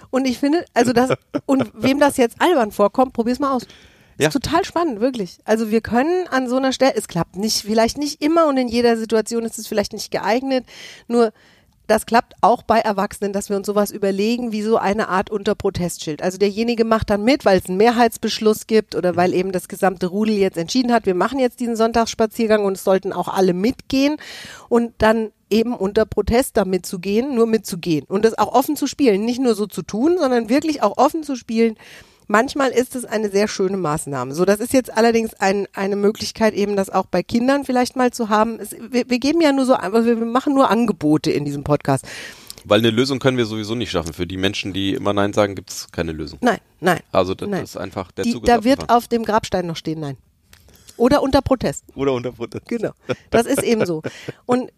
Und 0.09 0.25
ich 0.25 0.37
finde, 0.39 0.65
also 0.73 0.93
das, 0.93 1.11
und 1.45 1.71
wem 1.73 1.99
das 1.99 2.17
jetzt 2.17 2.41
albern 2.41 2.71
vorkommt, 2.71 3.13
probier's 3.13 3.39
mal 3.39 3.51
aus. 3.51 3.65
Ja. 4.17 4.27
Ist 4.27 4.33
total 4.33 4.63
spannend, 4.65 4.99
wirklich. 4.99 5.39
Also 5.45 5.71
wir 5.71 5.81
können 5.81 6.27
an 6.27 6.47
so 6.47 6.57
einer 6.57 6.73
Stelle, 6.73 6.93
es 6.95 7.07
klappt 7.07 7.37
nicht, 7.37 7.61
vielleicht 7.61 7.97
nicht 7.97 8.21
immer 8.21 8.47
und 8.47 8.57
in 8.57 8.67
jeder 8.67 8.97
Situation 8.97 9.43
ist 9.45 9.57
es 9.57 9.67
vielleicht 9.67 9.93
nicht 9.93 10.11
geeignet, 10.11 10.65
nur 11.07 11.31
das 11.87 12.05
klappt 12.05 12.35
auch 12.41 12.61
bei 12.61 12.79
Erwachsenen, 12.79 13.33
dass 13.33 13.49
wir 13.49 13.57
uns 13.57 13.67
sowas 13.67 13.91
überlegen, 13.91 14.51
wie 14.51 14.61
so 14.61 14.77
eine 14.77 15.09
Art 15.09 15.29
Unterprotestschild. 15.29 16.21
Also 16.21 16.37
derjenige 16.37 16.85
macht 16.85 17.09
dann 17.09 17.23
mit, 17.23 17.43
weil 17.43 17.59
es 17.59 17.67
einen 17.67 17.77
Mehrheitsbeschluss 17.77 18.67
gibt 18.67 18.95
oder 18.95 19.15
weil 19.15 19.33
eben 19.33 19.51
das 19.51 19.67
gesamte 19.67 20.07
Rudel 20.07 20.35
jetzt 20.35 20.57
entschieden 20.57 20.93
hat, 20.93 21.05
wir 21.05 21.15
machen 21.15 21.39
jetzt 21.39 21.59
diesen 21.59 21.75
Sonntagsspaziergang 21.75 22.63
und 22.63 22.77
es 22.77 22.83
sollten 22.83 23.11
auch 23.11 23.27
alle 23.27 23.53
mitgehen 23.53 24.17
und 24.69 24.93
dann 24.99 25.31
eben 25.51 25.73
unter 25.75 26.05
Protest 26.05 26.57
da 26.57 26.65
mitzugehen, 26.65 27.35
nur 27.35 27.45
mitzugehen 27.45 28.05
und 28.07 28.25
das 28.25 28.37
auch 28.37 28.53
offen 28.53 28.75
zu 28.75 28.87
spielen, 28.87 29.25
nicht 29.25 29.39
nur 29.39 29.55
so 29.55 29.67
zu 29.67 29.81
tun, 29.81 30.17
sondern 30.19 30.49
wirklich 30.49 30.81
auch 30.81 30.97
offen 30.97 31.23
zu 31.23 31.35
spielen. 31.35 31.75
Manchmal 32.27 32.71
ist 32.71 32.95
es 32.95 33.03
eine 33.03 33.29
sehr 33.29 33.49
schöne 33.49 33.75
Maßnahme. 33.75 34.33
So, 34.33 34.45
das 34.45 34.61
ist 34.61 34.71
jetzt 34.71 34.95
allerdings 34.95 35.33
ein, 35.33 35.67
eine 35.73 35.97
Möglichkeit, 35.97 36.53
eben 36.53 36.77
das 36.77 36.89
auch 36.89 37.05
bei 37.05 37.23
Kindern 37.23 37.65
vielleicht 37.65 37.97
mal 37.97 38.11
zu 38.11 38.29
haben. 38.29 38.57
Es, 38.59 38.71
wir, 38.71 39.09
wir 39.09 39.19
geben 39.19 39.41
ja 39.41 39.51
nur 39.51 39.65
so, 39.65 39.75
aber 39.75 40.05
wir 40.05 40.15
machen 40.15 40.53
nur 40.53 40.69
Angebote 40.71 41.29
in 41.29 41.43
diesem 41.43 41.65
Podcast. 41.65 42.05
Weil 42.63 42.79
eine 42.79 42.91
Lösung 42.91 43.19
können 43.19 43.37
wir 43.37 43.45
sowieso 43.45 43.75
nicht 43.75 43.91
schaffen. 43.91 44.13
Für 44.13 44.27
die 44.27 44.37
Menschen, 44.37 44.71
die 44.71 44.93
immer 44.93 45.11
Nein 45.11 45.33
sagen, 45.33 45.55
gibt 45.55 45.71
es 45.71 45.91
keine 45.91 46.13
Lösung. 46.13 46.39
Nein, 46.41 46.59
nein. 46.79 46.99
Also 47.11 47.33
das 47.33 47.49
Nein. 47.49 47.63
ist 47.63 47.75
einfach 47.75 48.11
der 48.11 48.23
Die, 48.23 48.31
Zug 48.31 48.45
da 48.45 48.63
wird 48.63 48.89
auf 48.89 49.07
dem 49.07 49.25
Grabstein 49.25 49.67
noch 49.67 49.75
stehen, 49.75 49.99
nein. 49.99 50.15
Oder 50.97 51.23
unter 51.23 51.41
Protest. 51.41 51.83
Oder 51.95 52.13
unter 52.13 52.31
Protest. 52.31 52.67
Genau. 52.67 52.91
Das 53.31 53.45
ist 53.45 53.63
eben 53.63 53.85
so. 53.85 54.03
Und 54.45 54.71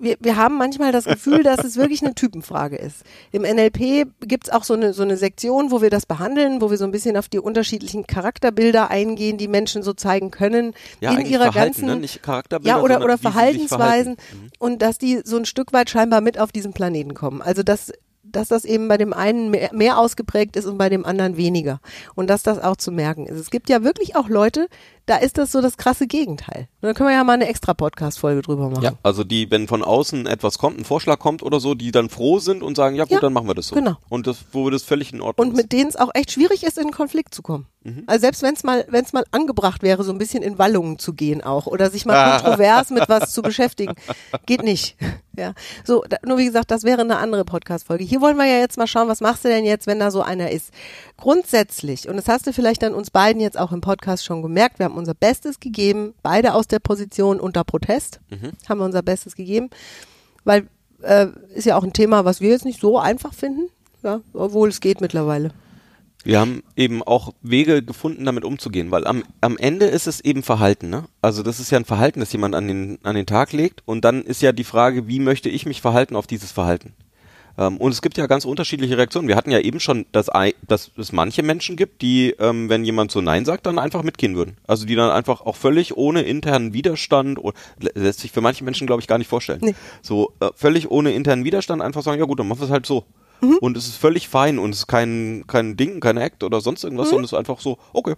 wir, 0.00 0.16
wir 0.20 0.36
haben 0.36 0.56
manchmal 0.56 0.92
das 0.92 1.04
Gefühl, 1.04 1.42
dass 1.42 1.62
es 1.64 1.76
wirklich 1.76 2.02
eine 2.02 2.14
Typenfrage 2.14 2.76
ist. 2.76 3.02
Im 3.32 3.42
NLP 3.42 4.08
gibt's 4.20 4.50
auch 4.50 4.64
so 4.64 4.74
eine, 4.74 4.92
so 4.92 5.02
eine 5.02 5.16
Sektion, 5.16 5.70
wo 5.70 5.82
wir 5.82 5.90
das 5.90 6.06
behandeln, 6.06 6.60
wo 6.60 6.70
wir 6.70 6.78
so 6.78 6.84
ein 6.84 6.90
bisschen 6.90 7.16
auf 7.16 7.28
die 7.28 7.38
unterschiedlichen 7.38 8.06
Charakterbilder 8.06 8.90
eingehen, 8.90 9.38
die 9.38 9.48
Menschen 9.48 9.82
so 9.82 9.92
zeigen 9.92 10.30
können 10.30 10.74
Ja, 11.00 11.12
in 11.12 11.26
ihrer 11.26 11.52
Verhalten, 11.52 11.72
ganzen 11.72 11.86
ne? 11.86 11.96
Nicht 11.96 12.22
Charakterbilder, 12.22 12.76
ja 12.76 12.82
oder 12.82 13.04
oder 13.04 13.18
Verhaltensweisen 13.18 14.16
verhalten. 14.16 14.42
Mhm. 14.42 14.50
und 14.58 14.82
dass 14.82 14.98
die 14.98 15.20
so 15.24 15.36
ein 15.36 15.44
Stück 15.44 15.72
weit 15.72 15.90
scheinbar 15.90 16.20
mit 16.20 16.38
auf 16.38 16.52
diesen 16.52 16.72
Planeten 16.72 17.14
kommen. 17.14 17.42
Also 17.42 17.62
dass 17.62 17.92
dass 18.32 18.48
das 18.48 18.64
eben 18.64 18.88
bei 18.88 18.96
dem 18.96 19.12
einen 19.12 19.50
mehr, 19.50 19.70
mehr 19.72 19.98
ausgeprägt 19.98 20.56
ist 20.56 20.66
und 20.66 20.78
bei 20.78 20.88
dem 20.88 21.04
anderen 21.04 21.36
weniger. 21.36 21.80
Und 22.14 22.30
dass 22.30 22.42
das 22.42 22.60
auch 22.60 22.76
zu 22.76 22.92
merken 22.92 23.26
ist. 23.26 23.38
Es 23.38 23.50
gibt 23.50 23.68
ja 23.68 23.82
wirklich 23.82 24.16
auch 24.16 24.28
Leute, 24.28 24.68
da 25.10 25.16
ist 25.16 25.38
das 25.38 25.50
so 25.50 25.60
das 25.60 25.76
krasse 25.76 26.06
Gegenteil. 26.06 26.68
Und 26.80 26.86
da 26.86 26.94
können 26.94 27.08
wir 27.08 27.16
ja 27.16 27.24
mal 27.24 27.32
eine 27.32 27.48
extra 27.48 27.74
Podcast-Folge 27.74 28.42
drüber 28.42 28.70
machen. 28.70 28.84
Ja, 28.84 28.92
also 29.02 29.24
die, 29.24 29.50
wenn 29.50 29.66
von 29.66 29.82
außen 29.82 30.26
etwas 30.26 30.56
kommt, 30.56 30.78
ein 30.78 30.84
Vorschlag 30.84 31.18
kommt 31.18 31.42
oder 31.42 31.58
so, 31.58 31.74
die 31.74 31.90
dann 31.90 32.08
froh 32.08 32.38
sind 32.38 32.62
und 32.62 32.76
sagen, 32.76 32.94
ja 32.94 33.04
gut, 33.04 33.12
Ja, 33.14 33.20
dann 33.20 33.32
machen 33.32 33.48
wir 33.48 33.54
das 33.54 33.66
so. 33.68 33.74
genau. 33.74 33.96
Und 34.08 34.28
das, 34.28 34.38
wo 34.52 34.70
das 34.70 34.84
völlig 34.84 35.12
in 35.12 35.20
Ordnung 35.20 35.48
Und 35.48 35.56
mit 35.56 35.72
denen 35.72 35.90
es 35.90 35.96
auch 35.96 36.10
echt 36.14 36.30
schwierig 36.30 36.62
ist, 36.62 36.78
in 36.78 36.84
einen 36.84 36.92
Konflikt 36.92 37.34
zu 37.34 37.42
kommen. 37.42 37.66
Also 38.06 38.20
selbst 38.20 38.42
wenn 38.42 38.52
es 38.52 38.62
mal, 38.62 38.84
wenn 38.90 39.04
es 39.06 39.14
mal 39.14 39.24
angebracht 39.30 39.82
wäre, 39.82 40.04
so 40.04 40.12
ein 40.12 40.18
bisschen 40.18 40.42
in 40.42 40.58
Wallungen 40.58 40.98
zu 40.98 41.14
gehen 41.14 41.42
auch 41.42 41.66
oder 41.66 41.90
sich 41.90 42.04
mal 42.04 42.38
kontrovers 42.42 42.90
mit 42.90 43.08
was 43.08 43.32
zu 43.32 43.40
beschäftigen, 43.40 43.94
geht 44.46 44.62
nicht. 44.62 44.96
Ja, 45.34 45.54
so 45.82 46.04
da, 46.06 46.18
nur 46.26 46.36
wie 46.36 46.44
gesagt, 46.44 46.70
das 46.70 46.84
wäre 46.84 47.00
eine 47.00 47.16
andere 47.16 47.46
Podcast-Folge. 47.46 48.04
Hier 48.04 48.20
wollen 48.20 48.36
wir 48.36 48.44
ja 48.44 48.58
jetzt 48.58 48.76
mal 48.76 48.86
schauen, 48.86 49.08
was 49.08 49.22
machst 49.22 49.46
du 49.46 49.48
denn 49.48 49.64
jetzt, 49.64 49.86
wenn 49.86 49.98
da 49.98 50.10
so 50.10 50.20
einer 50.20 50.50
ist? 50.50 50.72
Grundsätzlich 51.16 52.06
und 52.06 52.16
das 52.16 52.28
hast 52.28 52.46
du 52.46 52.52
vielleicht 52.52 52.84
an 52.84 52.92
uns 52.92 53.10
beiden 53.10 53.40
jetzt 53.40 53.58
auch 53.58 53.72
im 53.72 53.80
Podcast 53.80 54.26
schon 54.26 54.42
gemerkt, 54.42 54.78
wir 54.78 54.84
haben 54.84 54.98
unser 55.00 55.14
Bestes 55.14 55.58
gegeben, 55.58 56.14
beide 56.22 56.54
aus 56.54 56.68
der 56.68 56.78
Position 56.78 57.40
unter 57.40 57.64
Protest, 57.64 58.20
haben 58.68 58.78
wir 58.78 58.84
unser 58.84 59.02
Bestes 59.02 59.34
gegeben, 59.34 59.70
weil 60.44 60.68
äh, 61.02 61.26
ist 61.54 61.66
ja 61.66 61.76
auch 61.76 61.84
ein 61.84 61.92
Thema, 61.92 62.24
was 62.24 62.40
wir 62.40 62.50
jetzt 62.50 62.64
nicht 62.64 62.80
so 62.80 62.98
einfach 62.98 63.34
finden, 63.34 63.68
ja, 64.02 64.20
obwohl 64.32 64.68
es 64.68 64.80
geht 64.80 65.00
mittlerweile. 65.00 65.50
Wir 66.22 66.38
haben 66.38 66.62
eben 66.76 67.02
auch 67.02 67.32
Wege 67.40 67.82
gefunden, 67.82 68.26
damit 68.26 68.44
umzugehen, 68.44 68.90
weil 68.90 69.06
am, 69.06 69.24
am 69.40 69.56
Ende 69.56 69.86
ist 69.86 70.06
es 70.06 70.20
eben 70.20 70.42
Verhalten, 70.42 70.90
ne? 70.90 71.04
Also 71.22 71.42
das 71.42 71.60
ist 71.60 71.70
ja 71.70 71.78
ein 71.78 71.86
Verhalten, 71.86 72.20
das 72.20 72.32
jemand 72.32 72.54
an 72.54 72.68
den, 72.68 72.98
an 73.02 73.16
den 73.16 73.24
Tag 73.24 73.52
legt 73.52 73.82
und 73.86 74.04
dann 74.04 74.22
ist 74.22 74.42
ja 74.42 74.52
die 74.52 74.64
Frage, 74.64 75.08
wie 75.08 75.18
möchte 75.18 75.48
ich 75.48 75.64
mich 75.64 75.80
verhalten 75.80 76.16
auf 76.16 76.26
dieses 76.26 76.52
Verhalten? 76.52 76.92
Ähm, 77.58 77.76
und 77.76 77.92
es 77.92 78.02
gibt 78.02 78.16
ja 78.16 78.26
ganz 78.26 78.44
unterschiedliche 78.44 78.96
Reaktionen. 78.96 79.28
Wir 79.28 79.36
hatten 79.36 79.50
ja 79.50 79.60
eben 79.60 79.80
schon, 79.80 80.06
dass, 80.12 80.30
dass 80.66 80.90
es 80.96 81.12
manche 81.12 81.42
Menschen 81.42 81.76
gibt, 81.76 82.02
die, 82.02 82.30
ähm, 82.38 82.68
wenn 82.68 82.84
jemand 82.84 83.10
so 83.10 83.20
Nein 83.20 83.44
sagt, 83.44 83.66
dann 83.66 83.78
einfach 83.78 84.02
mitgehen 84.02 84.36
würden. 84.36 84.56
Also 84.66 84.86
die 84.86 84.94
dann 84.94 85.10
einfach 85.10 85.40
auch 85.42 85.56
völlig 85.56 85.96
ohne 85.96 86.22
internen 86.22 86.72
Widerstand, 86.72 87.38
oder, 87.38 87.56
lässt 87.94 88.20
sich 88.20 88.32
für 88.32 88.40
manche 88.40 88.64
Menschen, 88.64 88.86
glaube 88.86 89.00
ich, 89.00 89.08
gar 89.08 89.18
nicht 89.18 89.28
vorstellen. 89.28 89.60
Nee. 89.62 89.74
So 90.02 90.32
äh, 90.40 90.50
völlig 90.54 90.90
ohne 90.90 91.12
internen 91.12 91.44
Widerstand 91.44 91.82
einfach 91.82 92.02
sagen, 92.02 92.18
ja 92.18 92.26
gut, 92.26 92.38
dann 92.38 92.48
machen 92.48 92.60
wir 92.60 92.66
es 92.66 92.70
halt 92.70 92.86
so. 92.86 93.04
Und 93.60 93.76
es 93.76 93.86
ist 93.86 93.96
völlig 93.96 94.28
fein 94.28 94.58
und 94.58 94.70
es 94.70 94.80
ist 94.80 94.86
kein, 94.86 95.44
kein 95.46 95.76
Ding, 95.76 96.00
kein 96.00 96.18
Act 96.18 96.44
oder 96.44 96.60
sonst 96.60 96.84
irgendwas, 96.84 97.08
sondern 97.08 97.24
es 97.24 97.32
ist 97.32 97.38
einfach 97.38 97.60
so, 97.60 97.78
okay. 97.92 98.14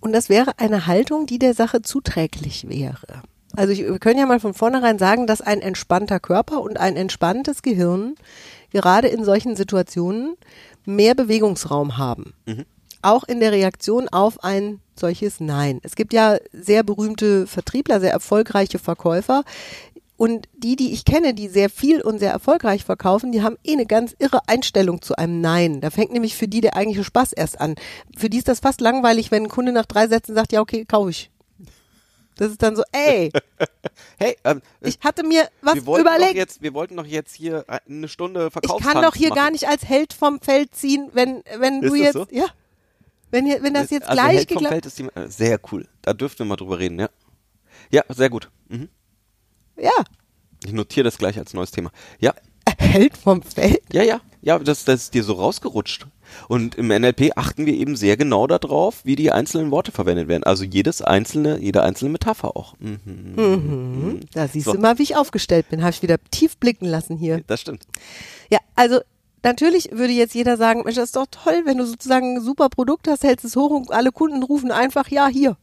Und 0.00 0.12
das 0.12 0.28
wäre 0.28 0.58
eine 0.58 0.86
Haltung, 0.86 1.26
die 1.26 1.40
der 1.40 1.54
Sache 1.54 1.82
zuträglich 1.82 2.68
wäre. 2.68 3.22
Also 3.58 3.72
ich, 3.72 3.80
wir 3.80 3.98
können 3.98 4.20
ja 4.20 4.26
mal 4.26 4.38
von 4.38 4.54
vornherein 4.54 5.00
sagen, 5.00 5.26
dass 5.26 5.40
ein 5.40 5.60
entspannter 5.60 6.20
Körper 6.20 6.60
und 6.60 6.78
ein 6.78 6.94
entspanntes 6.94 7.62
Gehirn 7.62 8.14
gerade 8.70 9.08
in 9.08 9.24
solchen 9.24 9.56
Situationen 9.56 10.36
mehr 10.84 11.16
Bewegungsraum 11.16 11.98
haben. 11.98 12.34
Auch 13.02 13.24
in 13.24 13.40
der 13.40 13.50
Reaktion 13.50 14.08
auf 14.08 14.44
ein 14.44 14.78
solches 14.94 15.40
Nein. 15.40 15.80
Es 15.82 15.96
gibt 15.96 16.12
ja 16.12 16.36
sehr 16.52 16.84
berühmte 16.84 17.48
Vertriebler, 17.48 17.98
sehr 17.98 18.12
erfolgreiche 18.12 18.78
Verkäufer. 18.78 19.42
Und 20.16 20.46
die, 20.56 20.76
die 20.76 20.92
ich 20.92 21.04
kenne, 21.04 21.34
die 21.34 21.48
sehr 21.48 21.68
viel 21.68 22.00
und 22.00 22.20
sehr 22.20 22.30
erfolgreich 22.30 22.84
verkaufen, 22.84 23.32
die 23.32 23.42
haben 23.42 23.56
eh 23.64 23.72
eine 23.72 23.86
ganz 23.86 24.14
irre 24.20 24.42
Einstellung 24.46 25.02
zu 25.02 25.16
einem 25.16 25.40
Nein. 25.40 25.80
Da 25.80 25.90
fängt 25.90 26.12
nämlich 26.12 26.36
für 26.36 26.46
die 26.46 26.60
der 26.60 26.76
eigentliche 26.76 27.02
Spaß 27.02 27.32
erst 27.32 27.60
an. 27.60 27.74
Für 28.16 28.30
die 28.30 28.38
ist 28.38 28.46
das 28.46 28.60
fast 28.60 28.80
langweilig, 28.80 29.32
wenn 29.32 29.44
ein 29.44 29.48
Kunde 29.48 29.72
nach 29.72 29.86
drei 29.86 30.06
Sätzen 30.06 30.36
sagt, 30.36 30.52
ja, 30.52 30.60
okay, 30.60 30.84
kaufe 30.84 31.10
ich. 31.10 31.30
Das 32.38 32.50
ist 32.52 32.62
dann 32.62 32.76
so, 32.76 32.82
ey, 32.92 33.30
Hey, 34.18 34.36
ähm, 34.44 34.62
ich 34.80 34.98
hatte 35.02 35.24
mir 35.24 35.48
was 35.60 35.74
wir 35.74 35.86
wollten 35.86 36.04
doch 36.06 36.14
überlegt. 36.16 36.36
jetzt, 36.36 36.62
wir 36.62 36.72
wollten 36.72 36.96
doch 36.96 37.04
jetzt 37.06 37.34
hier 37.34 37.64
eine 37.68 38.08
Stunde 38.08 38.46
Ich 38.46 38.52
Verkaufstanz 38.52 38.92
kann 38.94 39.02
doch 39.02 39.14
hier 39.14 39.30
machen. 39.30 39.36
gar 39.38 39.50
nicht 39.50 39.68
als 39.68 39.84
Held 39.86 40.12
vom 40.12 40.40
Feld 40.40 40.74
ziehen, 40.74 41.10
wenn, 41.12 41.42
wenn 41.58 41.80
du 41.80 41.88
Ist 41.88 41.92
das 41.94 42.00
jetzt, 42.00 42.12
so? 42.14 42.26
ja. 42.30 42.46
Wenn, 43.30 43.44
hier, 43.44 43.62
wenn 43.62 43.74
das 43.74 43.90
jetzt 43.90 44.08
also 44.08 44.22
gleich 44.22 44.36
Held 44.38 44.52
vom 44.52 44.64
Feld 44.66 44.86
ist 44.86 44.98
die, 44.98 45.04
äh, 45.14 45.28
sehr 45.28 45.60
cool. 45.72 45.86
Da 46.02 46.14
dürften 46.14 46.38
wir 46.40 46.46
mal 46.46 46.56
drüber 46.56 46.78
reden, 46.78 46.98
ja. 47.00 47.10
Ja, 47.90 48.02
sehr 48.08 48.30
gut. 48.30 48.50
Mhm. 48.68 48.88
Ja. 49.76 49.92
Ich 50.64 50.72
notiere 50.72 51.04
das 51.04 51.18
gleich 51.18 51.38
als 51.38 51.52
neues 51.54 51.70
Thema. 51.72 51.90
Ja, 52.20 52.34
Held 52.78 53.16
vom 53.16 53.42
Feld? 53.42 53.82
ja, 53.92 54.02
ja. 54.02 54.20
Ja, 54.40 54.58
das, 54.58 54.84
das 54.84 55.02
ist 55.04 55.14
dir 55.14 55.24
so 55.24 55.34
rausgerutscht. 55.34 56.06
Und 56.46 56.74
im 56.76 56.88
NLP 56.88 57.32
achten 57.36 57.66
wir 57.66 57.74
eben 57.74 57.96
sehr 57.96 58.16
genau 58.16 58.46
darauf, 58.46 59.04
wie 59.04 59.16
die 59.16 59.32
einzelnen 59.32 59.70
Worte 59.70 59.92
verwendet 59.92 60.28
werden. 60.28 60.44
Also 60.44 60.64
jedes 60.64 61.02
einzelne, 61.02 61.58
jede 61.58 61.82
einzelne 61.82 62.10
Metapher 62.10 62.56
auch. 62.56 62.74
Mhm. 62.78 64.20
Da 64.32 64.46
siehst 64.48 64.66
So. 64.66 64.72
du 64.74 64.78
mal, 64.78 64.98
wie 64.98 65.02
ich 65.04 65.16
aufgestellt 65.16 65.68
bin. 65.68 65.82
Habe 65.82 65.90
ich 65.90 66.02
wieder 66.02 66.16
tief 66.30 66.56
blicken 66.58 66.86
lassen 66.86 67.16
hier. 67.16 67.42
Das 67.46 67.60
stimmt. 67.60 67.84
Ja, 68.50 68.58
also 68.74 69.00
natürlich 69.42 69.90
würde 69.92 70.12
jetzt 70.12 70.34
jeder 70.34 70.56
sagen, 70.56 70.82
Mensch, 70.84 70.96
das 70.96 71.06
ist 71.06 71.16
doch 71.16 71.26
toll, 71.30 71.62
wenn 71.64 71.78
du 71.78 71.86
sozusagen 71.86 72.36
ein 72.36 72.42
super 72.42 72.68
Produkt 72.68 73.08
hast, 73.08 73.24
hältst 73.24 73.44
es 73.44 73.56
hoch 73.56 73.70
und 73.70 73.90
alle 73.90 74.12
Kunden 74.12 74.42
rufen 74.42 74.70
einfach, 74.70 75.08
ja, 75.08 75.28
hier. 75.28 75.56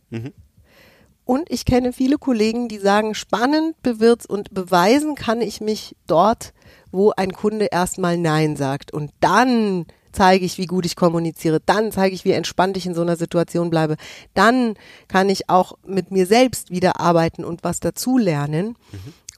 Und 1.25 1.49
ich 1.51 1.65
kenne 1.65 1.91
viele 1.93 2.17
Kollegen, 2.17 2.67
die 2.67 2.77
sagen, 2.77 3.15
spannend 3.15 3.81
bewirt's 3.81 4.25
und 4.25 4.53
beweisen 4.53 5.15
kann 5.15 5.41
ich 5.41 5.59
mich 5.61 5.95
dort, 6.07 6.53
wo 6.95 7.11
ein 7.15 7.33
Kunde 7.33 7.65
erstmal 7.65 8.17
Nein 8.17 8.55
sagt. 8.55 8.91
Und 8.91 9.11
dann 9.19 9.85
zeige 10.11 10.45
ich, 10.45 10.57
wie 10.57 10.65
gut 10.65 10.85
ich 10.85 10.95
kommuniziere. 10.95 11.59
Dann 11.65 11.91
zeige 11.91 12.15
ich, 12.15 12.25
wie 12.25 12.31
entspannt 12.31 12.77
ich 12.77 12.85
in 12.85 12.95
so 12.95 13.01
einer 13.01 13.17
Situation 13.17 13.69
bleibe. 13.69 13.97
Dann 14.33 14.75
kann 15.07 15.29
ich 15.29 15.49
auch 15.49 15.73
mit 15.85 16.11
mir 16.11 16.25
selbst 16.25 16.71
wieder 16.71 16.99
arbeiten 16.99 17.43
und 17.43 17.63
was 17.63 17.79
dazulernen. 17.79 18.75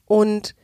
Und 0.06 0.56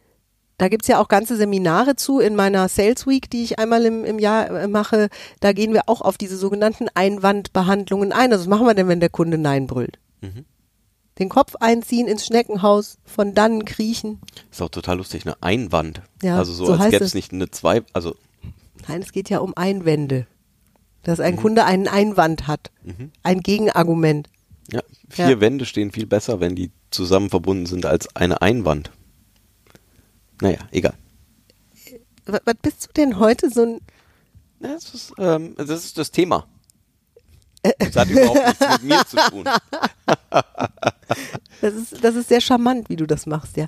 da 0.57 0.69
gibt's 0.69 0.87
ja 0.87 1.01
auch 1.01 1.07
ganze 1.07 1.35
Seminare 1.35 1.95
zu 1.95 2.19
in 2.19 2.35
meiner 2.35 2.69
Sales 2.69 3.07
Week, 3.07 3.29
die 3.29 3.43
ich 3.43 3.59
einmal 3.59 3.85
im, 3.85 4.05
im 4.05 4.19
Jahr 4.19 4.49
äh, 4.51 4.67
mache. 4.67 5.09
Da 5.39 5.51
gehen 5.51 5.73
wir 5.73 5.83
auch 5.87 6.01
auf 6.01 6.17
diese 6.17 6.37
sogenannten 6.37 6.87
Einwandbehandlungen 6.93 8.13
ein. 8.13 8.31
Also 8.31 8.43
was 8.43 8.49
machen 8.49 8.67
wir 8.67 8.75
denn, 8.75 8.87
wenn 8.87 8.99
der 8.99 9.09
Kunde 9.09 9.37
Nein 9.37 9.67
brüllt? 9.67 9.97
Den 11.19 11.29
Kopf 11.29 11.55
einziehen 11.59 12.07
ins 12.07 12.25
Schneckenhaus, 12.25 12.97
von 13.05 13.33
dann 13.35 13.65
kriechen. 13.65 14.19
Ist 14.51 14.61
auch 14.61 14.69
total 14.69 14.97
lustig, 14.97 15.25
eine 15.25 15.35
Einwand. 15.43 16.01
Ja, 16.23 16.37
also 16.39 16.53
so, 16.53 16.65
so 16.65 16.73
als 16.73 16.89
gäbe 16.91 17.03
es. 17.05 17.13
nicht 17.13 17.31
eine 17.33 17.51
zwei, 17.51 17.83
also 17.93 18.15
Nein, 18.87 19.01
es 19.01 19.11
geht 19.11 19.29
ja 19.29 19.37
um 19.39 19.55
Einwände. 19.55 20.25
Dass 21.03 21.19
Mhm. 21.19 21.25
ein 21.25 21.35
Kunde 21.35 21.65
einen 21.65 21.87
Einwand 21.87 22.47
hat. 22.47 22.71
Ein 23.23 23.41
Gegenargument. 23.41 24.29
ja, 24.71 24.81
vier 25.09 25.29
Ja. 25.29 25.39
Wände 25.39 25.65
stehen 25.65 25.91
viel 25.91 26.05
besser, 26.07 26.39
wenn 26.39 26.55
die 26.55 26.71
zusammen 26.91 27.29
verbunden 27.29 27.65
sind 27.65 27.85
als 27.85 28.15
eine 28.15 28.41
Einwand. 28.41 28.91
Naja, 30.41 30.59
egal. 30.71 30.93
Was, 32.25 32.41
was 32.45 32.55
bist 32.61 32.87
du 32.87 32.93
denn 32.93 33.19
heute 33.19 33.49
so 33.49 33.63
ein 33.63 33.81
Ja, 34.61 34.73
Das 34.73 34.93
ist, 34.93 35.13
ähm, 35.17 35.55
das 35.57 35.69
ist 35.85 35.97
das 35.97 36.11
Thema. 36.11 36.47
Das 37.79 37.95
hat 37.95 38.09
überhaupt 38.09 38.45
nichts 38.45 38.59
mit 38.69 38.83
mir 38.83 39.05
zu 39.05 39.17
tun. 39.29 39.45
Das 41.61 41.73
ist, 41.75 42.03
das 42.03 42.15
ist 42.15 42.27
sehr 42.27 42.41
charmant, 42.41 42.89
wie 42.89 42.97
du 42.97 43.05
das 43.05 43.25
machst, 43.25 43.55
ja. 43.55 43.67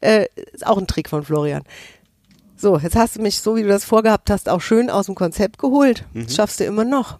Äh, 0.00 0.28
ist 0.52 0.66
auch 0.66 0.78
ein 0.78 0.86
Trick 0.86 1.10
von 1.10 1.22
Florian. 1.24 1.62
So, 2.56 2.78
jetzt 2.78 2.96
hast 2.96 3.16
du 3.16 3.20
mich, 3.22 3.40
so 3.40 3.56
wie 3.56 3.62
du 3.62 3.68
das 3.68 3.84
vorgehabt 3.84 4.30
hast, 4.30 4.48
auch 4.48 4.62
schön 4.62 4.88
aus 4.88 5.06
dem 5.06 5.14
Konzept 5.14 5.58
geholt. 5.58 6.06
Das 6.14 6.34
schaffst 6.36 6.60
du 6.60 6.64
immer 6.64 6.84
noch. 6.84 7.18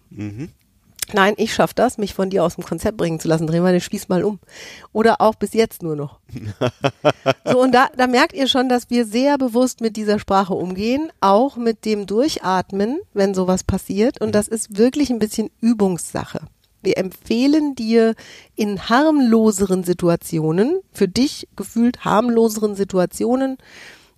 Nein, 1.13 1.35
ich 1.37 1.53
schaff 1.53 1.73
das, 1.73 1.97
mich 1.97 2.13
von 2.13 2.29
dir 2.29 2.43
aus 2.43 2.55
dem 2.55 2.63
Konzept 2.63 2.97
bringen 2.97 3.19
zu 3.19 3.27
lassen. 3.27 3.47
Drehen 3.47 3.63
wir 3.63 3.71
den 3.71 3.81
Spieß 3.81 4.09
mal 4.09 4.23
um. 4.23 4.39
Oder 4.91 5.21
auch 5.21 5.35
bis 5.35 5.53
jetzt 5.53 5.83
nur 5.83 5.95
noch. 5.95 6.19
so, 7.45 7.61
und 7.61 7.73
da, 7.73 7.89
da 7.95 8.07
merkt 8.07 8.33
ihr 8.33 8.47
schon, 8.47 8.69
dass 8.69 8.89
wir 8.89 9.05
sehr 9.05 9.37
bewusst 9.37 9.81
mit 9.81 9.97
dieser 9.97 10.19
Sprache 10.19 10.53
umgehen, 10.53 11.11
auch 11.21 11.57
mit 11.57 11.85
dem 11.85 12.07
Durchatmen, 12.07 12.99
wenn 13.13 13.33
sowas 13.33 13.63
passiert. 13.63 14.19
Und 14.21 14.33
das 14.33 14.47
ist 14.47 14.77
wirklich 14.77 15.09
ein 15.09 15.19
bisschen 15.19 15.49
Übungssache. 15.61 16.41
Wir 16.81 16.97
empfehlen 16.97 17.75
dir 17.75 18.13
in 18.55 18.89
harmloseren 18.89 19.83
Situationen, 19.83 20.81
für 20.91 21.07
dich 21.07 21.47
gefühlt 21.55 22.05
harmloseren 22.05 22.75
Situationen 22.75 23.57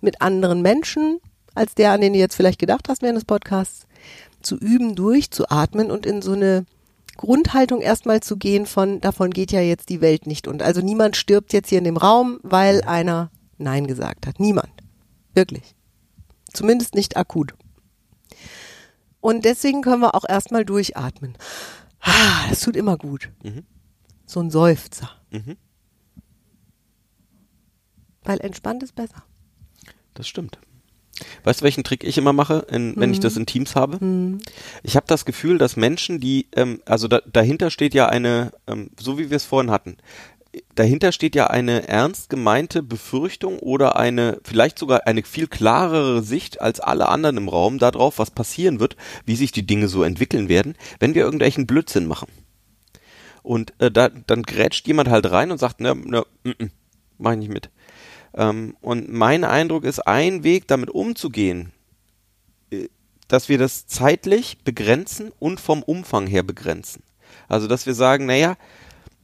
mit 0.00 0.20
anderen 0.20 0.62
Menschen, 0.62 1.18
als 1.54 1.74
der, 1.74 1.92
an 1.92 2.00
den 2.00 2.12
du 2.12 2.18
jetzt 2.18 2.34
vielleicht 2.34 2.58
gedacht 2.58 2.88
hast 2.88 3.02
während 3.02 3.16
des 3.16 3.24
Podcasts, 3.24 3.86
zu 4.42 4.56
üben, 4.56 4.94
durchzuatmen 4.94 5.90
und 5.90 6.06
in 6.06 6.22
so 6.22 6.32
eine 6.32 6.66
Grundhaltung 7.18 7.82
erstmal 7.82 8.20
zu 8.20 8.38
gehen 8.38 8.64
von, 8.64 9.02
davon 9.02 9.30
geht 9.30 9.52
ja 9.52 9.60
jetzt 9.60 9.90
die 9.90 10.00
Welt 10.00 10.26
nicht. 10.26 10.48
Und 10.48 10.62
also 10.62 10.80
niemand 10.80 11.16
stirbt 11.16 11.52
jetzt 11.52 11.68
hier 11.68 11.78
in 11.78 11.84
dem 11.84 11.98
Raum, 11.98 12.40
weil 12.42 12.82
einer 12.82 13.30
Nein 13.58 13.86
gesagt 13.86 14.26
hat. 14.26 14.40
Niemand. 14.40 14.70
Wirklich. 15.34 15.74
Zumindest 16.52 16.94
nicht 16.94 17.16
akut. 17.18 17.54
Und 19.20 19.44
deswegen 19.44 19.82
können 19.82 20.00
wir 20.00 20.14
auch 20.14 20.24
erstmal 20.26 20.64
durchatmen. 20.64 21.36
Ah, 22.00 22.48
das 22.48 22.60
tut 22.60 22.76
immer 22.76 22.96
gut. 22.96 23.30
So 24.24 24.40
ein 24.40 24.50
Seufzer. 24.50 25.10
Weil 28.22 28.40
entspannt 28.40 28.82
ist 28.82 28.94
besser. 28.94 29.24
Das 30.14 30.28
stimmt. 30.28 30.58
Weißt 31.44 31.60
du, 31.60 31.64
welchen 31.64 31.84
Trick 31.84 32.04
ich 32.04 32.18
immer 32.18 32.32
mache, 32.32 32.66
in, 32.70 32.94
wenn 32.96 33.12
ich 33.12 33.20
das 33.20 33.36
in 33.36 33.46
Teams 33.46 33.74
habe? 33.74 33.98
Ich 34.82 34.96
habe 34.96 35.06
das 35.08 35.24
Gefühl, 35.24 35.58
dass 35.58 35.76
Menschen, 35.76 36.20
die, 36.20 36.46
ähm, 36.54 36.80
also 36.84 37.08
da, 37.08 37.20
dahinter 37.26 37.70
steht 37.70 37.94
ja 37.94 38.08
eine, 38.08 38.52
ähm, 38.66 38.90
so 39.00 39.18
wie 39.18 39.30
wir 39.30 39.36
es 39.36 39.44
vorhin 39.44 39.70
hatten, 39.70 39.96
dahinter 40.74 41.12
steht 41.12 41.34
ja 41.34 41.48
eine 41.48 41.88
ernst 41.88 42.30
gemeinte 42.30 42.82
Befürchtung 42.82 43.58
oder 43.58 43.96
eine, 43.96 44.38
vielleicht 44.44 44.78
sogar 44.78 45.06
eine 45.06 45.22
viel 45.22 45.46
klarere 45.46 46.22
Sicht 46.22 46.60
als 46.60 46.80
alle 46.80 47.08
anderen 47.08 47.36
im 47.36 47.48
Raum 47.48 47.78
darauf, 47.78 48.18
was 48.18 48.30
passieren 48.30 48.80
wird, 48.80 48.96
wie 49.24 49.36
sich 49.36 49.52
die 49.52 49.66
Dinge 49.66 49.88
so 49.88 50.02
entwickeln 50.02 50.48
werden, 50.48 50.74
wenn 51.00 51.14
wir 51.14 51.24
irgendwelchen 51.24 51.66
Blödsinn 51.66 52.06
machen. 52.06 52.28
Und 53.42 53.72
äh, 53.80 53.90
da, 53.90 54.08
dann 54.08 54.42
grätscht 54.42 54.86
jemand 54.86 55.08
halt 55.08 55.30
rein 55.30 55.50
und 55.50 55.58
sagt, 55.58 55.80
ne, 55.80 55.94
ne, 55.94 56.24
mm, 56.44 56.50
mm, 56.50 56.70
mach 57.18 57.32
ich 57.32 57.38
nicht 57.38 57.52
mit. 57.52 57.70
Ähm, 58.34 58.76
und 58.80 59.12
mein 59.12 59.44
Eindruck 59.44 59.84
ist, 59.84 60.00
ein 60.06 60.44
Weg 60.44 60.68
damit 60.68 60.90
umzugehen, 60.90 61.72
äh, 62.70 62.88
dass 63.28 63.48
wir 63.48 63.58
das 63.58 63.86
zeitlich 63.86 64.58
begrenzen 64.64 65.32
und 65.38 65.60
vom 65.60 65.82
Umfang 65.82 66.26
her 66.26 66.42
begrenzen. 66.42 67.02
Also, 67.48 67.66
dass 67.66 67.86
wir 67.86 67.94
sagen, 67.94 68.26
naja, 68.26 68.56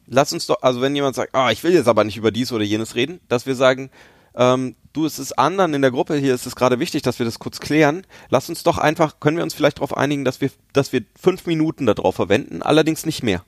lass 0.07 0.33
uns 0.33 0.47
doch, 0.47 0.63
also 0.63 0.81
wenn 0.81 0.95
jemand 0.95 1.17
sagt, 1.17 1.35
ah, 1.35 1.51
ich 1.51 1.63
will 1.65 1.73
jetzt 1.73 1.89
aber 1.89 2.05
nicht 2.05 2.17
über 2.17 2.31
dies 2.31 2.53
oder 2.53 2.65
jenes 2.65 2.95
reden, 2.95 3.21
dass 3.29 3.47
wir 3.47 3.55
sagen, 3.55 3.91
ähm, 4.35 4.75
du, 4.93 5.07
es 5.07 5.19
ist 5.19 5.39
anderen 5.39 5.75
in 5.75 5.83
der 5.83 5.91
Gruppe, 5.91 6.17
hier 6.17 6.35
ist 6.35 6.47
es 6.47 6.57
gerade 6.57 6.81
wichtig, 6.81 7.03
dass 7.03 7.19
wir 7.19 7.27
das 7.27 7.39
kurz 7.39 7.61
klären. 7.61 8.07
Lass 8.31 8.49
uns 8.49 8.63
doch 8.63 8.79
einfach, 8.79 9.21
können 9.21 9.37
wir 9.37 9.45
uns 9.45 9.55
vielleicht 9.55 9.79
darauf 9.79 9.97
einigen, 9.97 10.25
dass 10.25 10.41
wir, 10.41 10.51
dass 10.73 10.93
wir 10.93 11.03
fünf 11.21 11.47
Minuten 11.47 11.87
darauf 11.87 12.17
verwenden, 12.17 12.63
allerdings 12.63 13.07
nicht 13.07 13.23
mehr. 13.23 13.45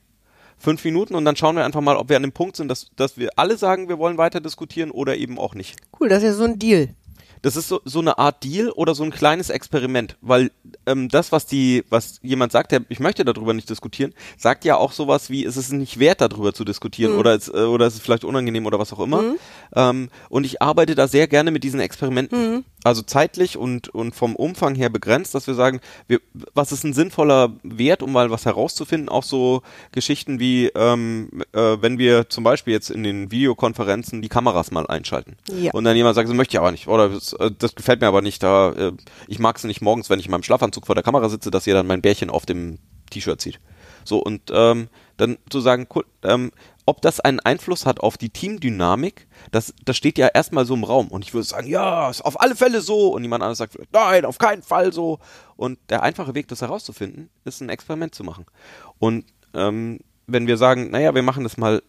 Fünf 0.59 0.83
Minuten 0.83 1.15
und 1.15 1.25
dann 1.25 1.35
schauen 1.35 1.55
wir 1.55 1.65
einfach 1.65 1.81
mal, 1.81 1.97
ob 1.97 2.09
wir 2.09 2.15
an 2.15 2.23
dem 2.23 2.31
Punkt 2.31 2.55
sind, 2.55 2.67
dass, 2.67 2.87
dass 2.95 3.17
wir 3.17 3.29
alle 3.35 3.57
sagen, 3.57 3.89
wir 3.89 3.99
wollen 3.99 4.17
weiter 4.17 4.41
diskutieren 4.41 4.91
oder 4.91 5.15
eben 5.15 5.37
auch 5.37 5.53
nicht. 5.53 5.75
Cool, 5.99 6.09
das 6.09 6.19
ist 6.19 6.23
ja 6.23 6.33
so 6.33 6.43
ein 6.45 6.57
Deal. 6.59 6.89
Das 7.41 7.55
ist 7.55 7.67
so, 7.67 7.81
so 7.85 7.99
eine 7.99 8.17
Art 8.17 8.43
Deal 8.43 8.69
oder 8.71 8.95
so 8.95 9.03
ein 9.03 9.11
kleines 9.11 9.49
Experiment, 9.49 10.17
weil 10.21 10.51
ähm, 10.85 11.09
das, 11.09 11.31
was 11.31 11.45
die, 11.45 11.83
was 11.89 12.19
jemand 12.21 12.51
sagt, 12.51 12.71
der, 12.71 12.81
ich 12.89 12.99
möchte 12.99 13.25
darüber 13.25 13.53
nicht 13.53 13.69
diskutieren, 13.69 14.13
sagt 14.37 14.65
ja 14.65 14.77
auch 14.77 14.91
sowas 14.91 15.29
wie, 15.29 15.45
es 15.45 15.57
ist 15.57 15.71
nicht 15.71 15.99
wert, 15.99 16.21
darüber 16.21 16.53
zu 16.53 16.63
diskutieren 16.63 17.15
oder 17.17 17.35
es, 17.35 17.47
äh, 17.47 17.51
oder 17.51 17.85
es 17.87 17.95
ist 17.95 18.03
vielleicht 18.03 18.23
unangenehm 18.23 18.65
oder 18.65 18.79
was 18.79 18.93
auch 18.93 18.99
immer. 18.99 19.35
Ähm, 19.75 20.09
und 20.29 20.45
ich 20.45 20.61
arbeite 20.61 20.95
da 20.95 21.07
sehr 21.07 21.27
gerne 21.27 21.51
mit 21.51 21.63
diesen 21.63 21.79
Experimenten. 21.79 22.65
Also 22.83 23.01
zeitlich 23.01 23.57
und, 23.57 23.89
und 23.89 24.15
vom 24.15 24.35
Umfang 24.35 24.75
her 24.75 24.89
begrenzt, 24.89 25.35
dass 25.35 25.47
wir 25.47 25.55
sagen, 25.55 25.81
wir, 26.07 26.21
was 26.53 26.71
ist 26.71 26.85
ein 26.85 26.93
sinnvoller 26.93 27.51
Wert, 27.63 28.01
um 28.01 28.13
mal 28.13 28.31
was 28.31 28.45
herauszufinden? 28.45 29.09
Auch 29.09 29.23
so 29.23 29.61
Geschichten 29.91 30.39
wie, 30.39 30.67
ähm, 30.67 31.29
äh, 31.53 31.77
wenn 31.81 31.97
wir 31.97 32.29
zum 32.29 32.45
Beispiel 32.45 32.73
jetzt 32.73 32.89
in 32.89 33.03
den 33.03 33.29
Videokonferenzen 33.29 34.21
die 34.21 34.29
Kameras 34.29 34.71
mal 34.71 34.87
einschalten. 34.87 35.35
Ja. 35.51 35.71
Und 35.73 35.83
dann 35.83 35.97
jemand 35.97 36.15
sagt, 36.15 36.29
das 36.29 36.35
möchte 36.35 36.55
ich 36.55 36.59
aber 36.59 36.71
nicht. 36.71 36.87
Oder 36.87 37.19
das, 37.31 37.39
äh, 37.39 37.51
das 37.57 37.75
gefällt 37.75 38.01
mir 38.01 38.07
aber 38.07 38.21
nicht. 38.21 38.43
Da, 38.43 38.71
äh, 38.71 38.91
ich 39.27 39.39
mag 39.39 39.57
es 39.57 39.63
nicht 39.63 39.81
morgens, 39.81 40.09
wenn 40.09 40.19
ich 40.19 40.25
in 40.25 40.31
meinem 40.31 40.43
Schlafanzug 40.43 40.85
vor 40.85 40.95
der 40.95 41.03
Kamera 41.03 41.29
sitze, 41.29 41.51
dass 41.51 41.67
ihr 41.67 41.73
dann 41.73 41.87
mein 41.87 42.01
Bärchen 42.01 42.29
auf 42.29 42.45
dem 42.45 42.79
T-Shirt 43.09 43.39
zieht. 43.41 43.59
So, 44.03 44.19
und 44.19 44.51
ähm, 44.53 44.89
dann 45.17 45.37
zu 45.49 45.59
sagen, 45.59 45.87
ähm, 46.23 46.51
ob 46.85 47.01
das 47.01 47.19
einen 47.19 47.41
Einfluss 47.41 47.85
hat 47.85 47.99
auf 47.99 48.17
die 48.17 48.29
Teamdynamik, 48.29 49.27
das, 49.51 49.73
das 49.83 49.97
steht 49.97 50.17
ja 50.17 50.27
erstmal 50.27 50.65
so 50.65 50.73
im 50.73 50.85
Raum. 50.85 51.09
Und 51.09 51.25
ich 51.25 51.33
würde 51.33 51.45
sagen, 51.45 51.67
ja, 51.67 52.09
ist 52.09 52.21
auf 52.23 52.39
alle 52.39 52.55
Fälle 52.55 52.81
so. 52.81 53.09
Und 53.09 53.23
jemand 53.23 53.43
anderes 53.43 53.57
sagt, 53.57 53.77
nein, 53.91 54.23
auf 54.23 54.37
keinen 54.37 54.63
Fall 54.63 54.93
so. 54.93 55.19
Und 55.57 55.79
der 55.89 56.03
einfache 56.03 56.35
Weg, 56.35 56.47
das 56.47 56.61
herauszufinden, 56.61 57.29
ist 57.43 57.61
ein 57.61 57.69
Experiment 57.69 58.15
zu 58.15 58.23
machen. 58.23 58.45
Und 58.99 59.25
ähm, 59.53 59.99
wenn 60.27 60.47
wir 60.47 60.57
sagen, 60.57 60.91
naja, 60.91 61.13
wir 61.13 61.23
machen 61.23 61.43
das 61.43 61.57
mal 61.57 61.81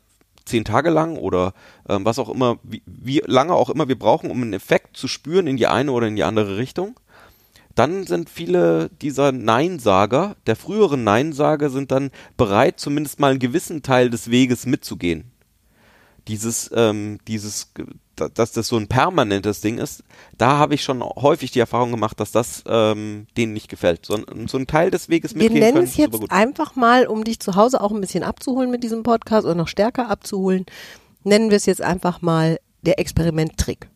zehn 0.48 0.64
Tage 0.64 0.90
lang 0.90 1.16
oder 1.16 1.54
ähm, 1.88 2.04
was 2.04 2.18
auch 2.18 2.28
immer, 2.28 2.58
wie, 2.62 2.82
wie 2.86 3.22
lange 3.26 3.54
auch 3.54 3.70
immer 3.70 3.88
wir 3.88 3.98
brauchen, 3.98 4.30
um 4.30 4.42
einen 4.42 4.52
Effekt 4.52 4.96
zu 4.96 5.08
spüren 5.08 5.46
in 5.46 5.56
die 5.56 5.66
eine 5.66 5.92
oder 5.92 6.08
in 6.08 6.16
die 6.16 6.24
andere 6.24 6.56
Richtung, 6.56 6.98
dann 7.74 8.06
sind 8.06 8.28
viele 8.28 8.90
dieser 9.00 9.30
Neinsager, 9.30 10.34
der 10.46 10.56
früheren 10.56 11.04
Neinsager, 11.04 11.70
sind 11.70 11.92
dann 11.92 12.10
bereit, 12.36 12.80
zumindest 12.80 13.20
mal 13.20 13.30
einen 13.30 13.38
gewissen 13.38 13.82
Teil 13.82 14.10
des 14.10 14.30
Weges 14.32 14.66
mitzugehen. 14.66 15.30
Dieses, 16.26 16.70
ähm, 16.74 17.20
dieses, 17.28 17.72
dass 18.20 18.52
das 18.52 18.68
so 18.68 18.76
ein 18.76 18.88
permanentes 18.88 19.60
Ding 19.60 19.78
ist, 19.78 20.02
da 20.36 20.58
habe 20.58 20.74
ich 20.74 20.82
schon 20.82 21.02
häufig 21.02 21.50
die 21.50 21.60
Erfahrung 21.60 21.90
gemacht, 21.90 22.18
dass 22.20 22.32
das 22.32 22.64
ähm, 22.68 23.26
denen 23.36 23.52
nicht 23.52 23.68
gefällt. 23.68 24.04
So, 24.06 24.14
ein- 24.16 24.48
so 24.48 24.58
ein 24.58 24.66
Teil 24.66 24.90
des 24.90 25.08
Weges 25.08 25.34
Wir 25.34 25.44
mitgehen 25.44 25.60
nennen 25.60 25.74
können, 25.74 25.84
es 25.86 25.96
jetzt 25.96 26.30
einfach 26.30 26.76
mal, 26.76 27.06
um 27.06 27.24
dich 27.24 27.40
zu 27.40 27.54
Hause 27.54 27.80
auch 27.80 27.92
ein 27.92 28.00
bisschen 28.00 28.22
abzuholen 28.24 28.70
mit 28.70 28.82
diesem 28.84 29.02
Podcast 29.02 29.44
oder 29.44 29.54
noch 29.54 29.68
stärker 29.68 30.10
abzuholen, 30.10 30.66
nennen 31.24 31.50
wir 31.50 31.56
es 31.56 31.66
jetzt 31.66 31.82
einfach 31.82 32.22
mal 32.22 32.58
der 32.82 32.98
Experimenttrick. 32.98 33.88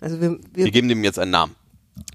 Also 0.00 0.20
wir, 0.20 0.38
wir 0.52 0.64
Wir 0.66 0.70
geben 0.70 0.88
dem 0.88 1.04
jetzt 1.04 1.18
einen 1.18 1.30
Namen. 1.30 1.54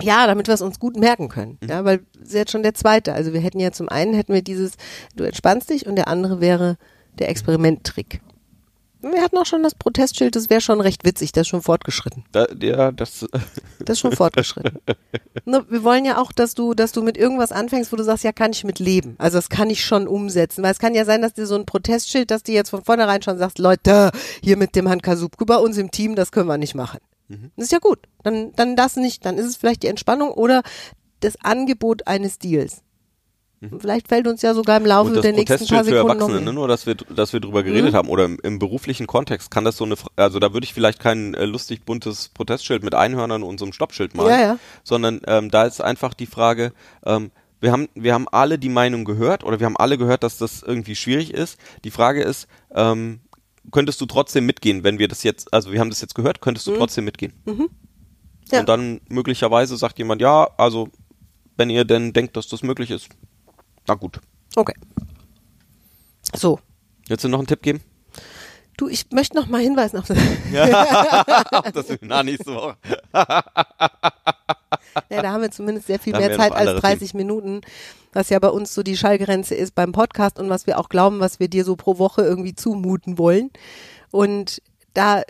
Ja, 0.02 0.28
damit 0.28 0.48
wir 0.48 0.54
es 0.54 0.62
uns 0.62 0.78
gut 0.80 0.98
merken 0.98 1.30
können. 1.30 1.58
Ja, 1.66 1.86
weil 1.86 2.02
es 2.22 2.30
ist 2.30 2.34
jetzt 2.34 2.52
schon 2.52 2.64
der 2.64 2.74
zweite. 2.74 3.14
Also 3.14 3.32
wir 3.32 3.40
hätten 3.40 3.60
ja 3.62 3.72
zum 3.72 3.88
einen 3.88 4.14
hätten 4.14 4.34
wir 4.34 4.42
dieses, 4.42 4.74
du 5.16 5.24
entspannst 5.24 5.70
dich 5.70 5.88
und 5.88 5.96
der 5.96 6.10
andere 6.10 6.42
wäre 6.42 6.78
der 7.18 7.30
Experimenttrick. 7.30 8.20
Wir 9.02 9.22
hatten 9.22 9.38
auch 9.38 9.46
schon 9.46 9.64
das 9.64 9.76
Protestschild, 9.76 10.36
das 10.36 10.50
wäre 10.50 10.60
schon 10.60 10.82
recht 10.82 11.06
witzig, 11.06 11.32
das 11.32 11.42
ist 11.42 11.48
schon 11.48 11.62
fortgeschritten. 11.62 12.26
Da, 12.32 12.48
ja, 12.62 12.92
das, 12.92 13.26
Das 13.80 13.94
ist 13.94 14.00
schon 14.00 14.12
fortgeschritten. 14.12 14.80
Ne, 15.46 15.66
wir 15.70 15.84
wollen 15.84 16.04
ja 16.04 16.18
auch, 16.18 16.32
dass 16.34 16.54
du, 16.54 16.74
dass 16.74 16.92
du 16.92 17.02
mit 17.02 17.18
irgendwas 17.18 17.52
anfängst, 17.52 17.92
wo 17.92 17.96
du 17.96 18.04
sagst, 18.04 18.24
ja, 18.24 18.34
kann 18.34 18.52
ich 18.52 18.64
mit 18.66 18.80
leben. 18.80 19.16
Also 19.18 19.38
das 19.38 19.50
kann 19.50 19.70
ich 19.70 19.86
schon 19.86 20.08
umsetzen. 20.08 20.64
Weil 20.64 20.74
es 20.74 20.80
kann 20.80 20.94
ja 20.94 21.06
sein, 21.06 21.22
dass 21.22 21.34
dir 21.34 21.46
so 21.46 21.56
ein 21.56 21.66
Protestschild, 21.66 22.30
dass 22.30 22.44
du 22.44 22.52
jetzt 22.52 22.70
von 22.70 22.84
vornherein 22.84 23.22
schon 23.22 23.38
sagst, 23.38 23.58
Leute, 23.58 24.12
hier 24.44 24.58
mit 24.58 24.76
dem 24.76 24.88
Herrn 24.88 25.02
Kasubke 25.02 25.46
bei 25.46 25.58
uns 25.58 25.78
im 25.78 25.92
Team, 25.92 26.16
das 26.16 26.32
können 26.32 26.48
wir 26.48 26.58
nicht 26.58 26.76
machen. 26.76 27.00
Das 27.56 27.66
ist 27.66 27.72
ja 27.72 27.80
gut. 27.80 28.00
Dann, 28.24 28.54
dann 28.54 28.76
das 28.76 28.96
nicht. 28.96 29.26
Dann 29.26 29.38
ist 29.38 29.46
es 29.46 29.56
vielleicht 29.56 29.84
die 29.84 29.88
Entspannung 29.88 30.32
oder 30.32 30.64
das 31.20 31.36
Angebot 31.44 32.08
eines 32.08 32.40
Deals. 32.40 32.82
Vielleicht 33.80 34.08
fällt 34.08 34.26
uns 34.28 34.42
ja 34.42 34.54
sogar 34.54 34.78
im 34.78 34.86
Laufe 34.86 35.12
Mhm. 35.12 35.22
Der 35.22 35.34
nächsten 35.34 35.48
paar 35.48 35.58
Protestschild 35.58 35.80
für 35.82 35.86
Sekunden 35.86 36.08
noch 36.08 36.28
Erwachsene, 36.30 36.46
ne? 36.46 36.54
nur 36.54 36.68
dass 36.68 36.86
wir, 36.86 36.96
dass 36.96 37.34
wir 37.34 37.40
drüber 37.42 37.64
geredet 37.64 37.94
haben 37.94 38.08
oder 38.08 38.26
im, 38.26 38.40
im 38.42 38.58
beruflichen 38.58 39.06
Kontext 39.06 39.52
kann 39.52 39.66
das 39.66 39.76
so 39.76 39.84
eine, 39.84 39.96
also 40.16 40.40
da 40.40 40.54
würde 40.54 40.64
ich 40.64 40.74
vielleicht 40.74 41.00
kein 41.00 41.34
äh, 41.34 41.46
lustig 41.46 41.84
buntes 41.84 42.30
Protestschild 42.30 42.84
mit 42.84 42.96
Einhörnern 42.96 43.44
und 43.44 43.60
so 43.60 43.66
einem 43.66 43.74
Stoppschild 43.74 44.16
malen, 44.16 44.30
Ja, 44.30 44.40
ja. 44.40 44.60
sondern 44.84 45.20
ähm, 45.28 45.52
da 45.52 45.64
ist 45.66 45.82
einfach 45.82 46.14
die 46.14 46.26
Frage, 46.26 46.72
ähm, 47.06 47.32
wir 47.60 47.74
haben, 47.74 47.90
wir 47.96 48.14
haben 48.14 48.28
alle 48.30 48.58
die 48.58 48.70
Meinung 48.70 49.04
gehört 49.04 49.44
oder 49.44 49.60
wir 49.60 49.66
haben 49.66 49.76
alle 49.78 49.98
gehört, 49.98 50.24
dass 50.24 50.38
das 50.38 50.64
irgendwie 50.64 50.96
schwierig 50.96 51.34
ist. 51.34 51.58
Die 51.84 51.92
Frage 51.92 52.24
ist, 52.24 52.48
ähm, 52.74 53.20
könntest 53.72 54.00
du 54.00 54.06
trotzdem 54.06 54.46
mitgehen, 54.46 54.86
wenn 54.86 55.00
wir 55.00 55.10
das 55.10 55.24
jetzt, 55.24 55.54
also 55.54 55.72
wir 55.74 55.82
haben 55.82 55.90
das 55.90 56.00
jetzt 56.00 56.16
gehört, 56.16 56.40
könntest 56.40 56.68
du 56.68 56.78
trotzdem 56.78 57.04
mitgehen? 57.04 57.34
Mhm. 57.46 57.70
Ja. 58.52 58.62
Und 58.62 58.70
dann 58.70 59.02
möglicherweise 59.10 59.76
sagt 59.76 60.00
jemand, 60.00 60.22
ja, 60.22 60.50
also 60.58 60.90
wenn 61.58 61.70
ihr 61.70 61.84
denn 61.84 62.14
denkt, 62.14 62.38
dass 62.38 62.48
das 62.48 62.64
möglich 62.64 62.90
ist, 62.90 63.10
na 63.88 63.96
gut. 63.96 64.20
Okay. 64.56 64.76
So. 66.36 66.60
Willst 67.08 67.24
du 67.24 67.30
noch 67.30 67.40
einen 67.40 67.48
Tipp 67.48 67.62
geben? 67.62 67.82
Du, 68.78 68.88
ich 68.88 69.12
möchte 69.12 69.36
noch 69.36 69.48
mal 69.48 69.62
hinweisen 69.62 69.98
auf 70.00 70.08
das. 70.08 70.18
Auf 71.52 71.72
das 71.72 71.88
Seminar 71.88 72.24
nächste 72.24 72.54
Woche. 72.54 72.78
Ja, 75.10 75.22
da 75.22 75.32
haben 75.32 75.42
wir 75.42 75.52
zumindest 75.52 75.88
sehr 75.88 76.00
viel 76.00 76.14
Da 76.14 76.20
mehr 76.20 76.36
Zeit 76.36 76.52
als 76.52 76.68
andere 76.68 76.82
30 76.82 77.14
Minuten, 77.14 77.62
was 78.14 78.30
ja 78.30 78.40
bei 78.40 78.50
uns 78.50 78.74
so 78.74 78.84
die 78.84 78.98
Schallgrenze 78.98 79.56
ist 79.56 79.76
beim 79.76 79.92
Podcast 79.92 80.40
und 80.40 80.50
was 80.50 80.68
wir 80.68 80.80
auch 80.80 80.90
glauben, 80.90 81.20
was 81.20 81.40
wir 81.40 81.48
dir 81.48 81.64
so 81.64 81.76
pro 81.76 82.00
Woche 82.00 82.22
irgendwie 82.22 82.56
zumuten 82.56 83.18
wollen. 83.18 83.52
Und 84.12 84.62
da, 84.94 85.24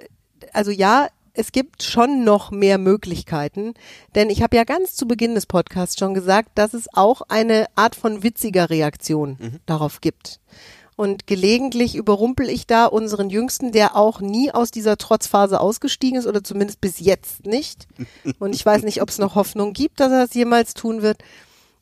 also 0.54 0.72
ja, 0.72 1.08
es 1.39 1.54
gibt 1.54 1.84
schon 1.84 2.25
noch 2.25 2.52
mehr 2.52 2.78
Möglichkeiten, 2.78 3.73
denn 4.13 4.30
ich 4.30 4.43
habe 4.43 4.58
ja 4.58 4.65
ganz 4.65 4.95
zu 4.95 5.08
Beginn 5.08 5.36
des 5.36 5.45
Podcasts 5.45 5.97
schon 5.97 6.13
gesagt, 6.13 6.49
dass 6.56 6.73
es 6.73 6.93
auch 6.93 7.21
eine 7.30 7.67
Art 7.75 7.95
von 7.95 8.23
witziger 8.23 8.69
Reaktion 8.69 9.38
darauf 9.65 10.02
gibt. 10.02 10.41
Und 10.97 11.28
gelegentlich 11.28 11.95
überrumpel 11.95 12.49
ich 12.49 12.67
da 12.67 12.88
unseren 12.88 13.30
Jüngsten, 13.30 13.71
der 13.71 13.95
auch 13.95 14.19
nie 14.19 14.52
aus 14.52 14.69
dieser 14.69 14.97
Trotzphase 14.97 15.62
ausgestiegen 15.62 16.19
ist 16.19 16.28
oder 16.28 16.43
zumindest 16.43 16.82
bis 16.82 16.99
jetzt 16.99 17.45
nicht. 17.45 17.88
Und 18.39 18.54
ich 18.54 18.65
weiß 18.65 18.84
nicht, 18.84 19.02
ob 19.02 19.08
es 19.08 19.17
noch 19.17 19.36
Hoffnung 19.36 19.71
gibt, 19.71 20.02
dass 20.02 20.12
er 20.12 20.25
es 20.25 20.34
jemals 20.34 20.73
tun 20.73 21.02
wird. 21.02 21.23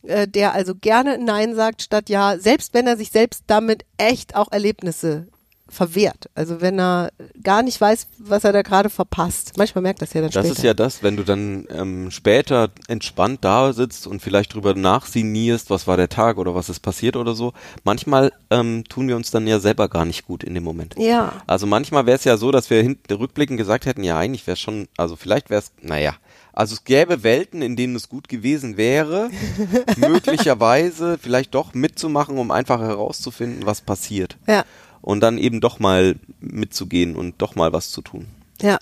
Äh, 0.04 0.28
der 0.28 0.54
also 0.54 0.76
gerne 0.76 1.18
Nein 1.18 1.56
sagt 1.56 1.82
statt 1.82 2.10
Ja, 2.10 2.38
selbst 2.38 2.76
wenn 2.76 2.86
er 2.86 2.96
sich 2.96 3.10
selbst 3.10 3.46
damit 3.48 3.86
echt 3.98 4.36
auch 4.36 4.52
Erlebnisse 4.52 5.28
verwehrt. 5.70 6.30
Also 6.36 6.62
wenn 6.62 6.80
er 6.80 7.12
gar 7.44 7.64
nicht 7.64 7.80
weiß, 7.80 8.08
was 8.20 8.44
er 8.44 8.54
da 8.54 8.62
gerade 8.62 8.90
verpasst. 8.90 9.54
Manchmal 9.58 9.82
merkt 9.82 10.02
das 10.02 10.14
ja 10.14 10.22
dann 10.22 10.32
Das 10.32 10.46
später. 10.46 10.58
ist 10.58 10.64
ja 10.64 10.74
das, 10.74 11.04
wenn 11.04 11.18
du 11.18 11.24
dann 11.24 11.68
ähm, 11.72 12.12
später 12.12 12.70
entspannt 12.88 13.40
da 13.44 13.74
sitzt 13.74 14.08
und 14.08 14.22
vielleicht 14.22 14.54
drüber 14.54 14.74
nachsinnierst, 14.76 15.70
was 15.70 15.88
war 15.88 15.98
der 15.98 16.10
Tag 16.10 16.38
oder 16.38 16.56
was 16.56 16.70
ist 16.70 16.80
passiert 16.80 17.16
oder 17.16 17.36
so. 17.36 17.54
Manchmal 17.84 18.32
ähm, 18.50 18.84
tun 18.88 19.08
wir 19.08 19.16
uns 19.16 19.32
dann 19.32 19.48
ja 19.48 19.60
selber 19.60 19.90
gar 19.90 20.06
nicht 20.06 20.26
gut 20.26 20.44
in 20.44 20.54
dem 20.54 20.64
Moment. 20.64 20.96
ja. 20.98 21.34
Also 21.48 21.66
manchmal 21.68 22.06
wäre 22.06 22.18
es 22.18 22.24
ja 22.24 22.38
so, 22.38 22.52
dass 22.52 22.70
wir 22.70 22.82
hinten 22.82 23.14
rückblickend 23.14 23.58
gesagt 23.58 23.86
hätten, 23.86 24.04
ja, 24.04 24.18
eigentlich 24.18 24.46
wäre 24.48 24.54
es 24.54 24.60
schon, 24.60 24.88
also 24.98 25.16
vielleicht 25.16 25.50
wäre 25.50 25.62
es, 25.62 25.72
naja, 25.82 26.16
also 26.54 26.74
es 26.74 26.84
gäbe 26.84 27.22
Welten, 27.24 27.62
in 27.62 27.76
denen 27.76 27.96
es 27.96 28.10
gut 28.10 28.28
gewesen 28.30 28.78
wäre, 28.78 29.30
möglicherweise 29.98 31.18
vielleicht 31.22 31.54
doch 31.56 31.74
mitzumachen, 31.74 32.38
um 32.38 32.52
einfach 32.52 32.80
herauszufinden, 32.80 33.66
was 33.66 33.82
passiert. 33.82 34.38
Ja. 34.48 34.66
Und 35.08 35.22
dann 35.22 35.38
eben 35.38 35.62
doch 35.62 35.80
mal 35.80 36.18
mitzugehen 36.42 37.16
und 37.16 37.42
doch 37.42 37.56
mal 37.56 37.72
was 37.72 37.92
zu 37.92 38.02
tun. 38.02 38.26
Ja. 38.62 38.78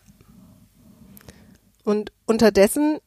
Und 1.84 2.12
unterdessen 2.26 2.98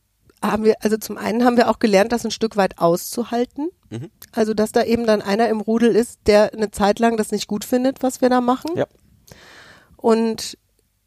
haben 0.40 0.62
wir, 0.62 0.76
also 0.84 0.98
zum 0.98 1.18
einen 1.18 1.44
haben 1.44 1.56
wir 1.56 1.68
auch 1.68 1.80
gelernt, 1.80 2.12
das 2.12 2.24
ein 2.24 2.30
Stück 2.30 2.56
weit 2.56 2.78
auszuhalten. 2.78 3.70
Mhm. 3.90 4.10
Also, 4.30 4.54
dass 4.54 4.70
da 4.70 4.84
eben 4.84 5.04
dann 5.04 5.20
einer 5.20 5.48
im 5.48 5.60
Rudel 5.60 5.96
ist, 5.96 6.20
der 6.26 6.52
eine 6.52 6.70
Zeit 6.70 7.00
lang 7.00 7.16
das 7.16 7.32
nicht 7.32 7.48
gut 7.48 7.64
findet, 7.64 8.04
was 8.04 8.20
wir 8.20 8.28
da 8.28 8.40
machen. 8.40 8.70
Ja. 8.76 8.86
Und 9.96 10.56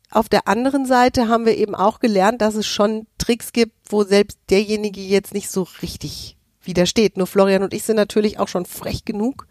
auf 0.10 0.28
der 0.28 0.50
anderen 0.50 0.86
Seite 0.86 1.30
haben 1.30 1.46
wir 1.46 1.56
eben 1.56 1.76
auch 1.76 2.02
gelernt, 2.02 2.42
dass 2.42 2.56
es 2.56 2.68
schon 2.68 3.08
Tricks 3.20 3.54
gibt, 3.54 3.72
wo 3.88 4.04
selbst 4.04 4.38
derjenige 4.50 5.00
jetzt 5.00 5.34
nicht 5.34 5.50
so 5.50 5.66
richtig 5.82 6.36
widersteht. 6.64 7.18
Nur 7.18 7.28
Florian 7.28 7.64
und 7.64 7.74
ich 7.74 7.84
sind 7.84 7.96
natürlich 7.96 8.40
auch 8.40 8.48
schon 8.48 8.66
frech 8.66 9.06
genug, 9.06 9.48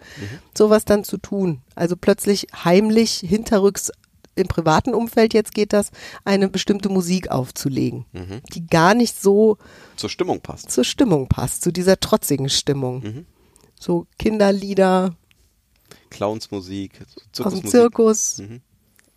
sowas 0.56 0.84
dann 0.84 1.04
zu 1.04 1.16
tun. 1.18 1.62
Also 1.74 1.96
plötzlich 1.96 2.46
heimlich, 2.64 3.12
hinterrücks 3.26 3.90
im 4.36 4.46
privaten 4.46 4.94
Umfeld, 4.94 5.34
jetzt 5.34 5.52
geht 5.54 5.72
das, 5.72 5.90
eine 6.24 6.48
bestimmte 6.48 6.88
Musik 6.88 7.30
aufzulegen, 7.30 8.06
die 8.54 8.66
gar 8.66 8.94
nicht 8.94 9.20
so 9.20 9.58
Zur 9.96 10.08
Stimmung 10.08 10.40
passt. 10.40 10.70
zur 10.70 10.84
Stimmung 10.84 11.28
passt, 11.28 11.62
zu 11.62 11.72
dieser 11.72 11.98
trotzigen 12.00 12.48
Stimmung. 12.48 13.26
So 13.78 14.06
Kinderlieder 14.18 15.16
Clownsmusik, 16.10 17.00
aus 17.42 17.54
dem. 17.60 17.66
Zirkus, 17.68 18.38
Mhm. 18.38 18.60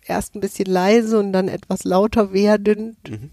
erst 0.02 0.34
ein 0.34 0.40
bisschen 0.40 0.66
leise 0.66 1.18
und 1.18 1.32
dann 1.32 1.48
etwas 1.48 1.84
lauter 1.84 2.32
werdend. 2.32 2.96
Mhm. 3.08 3.30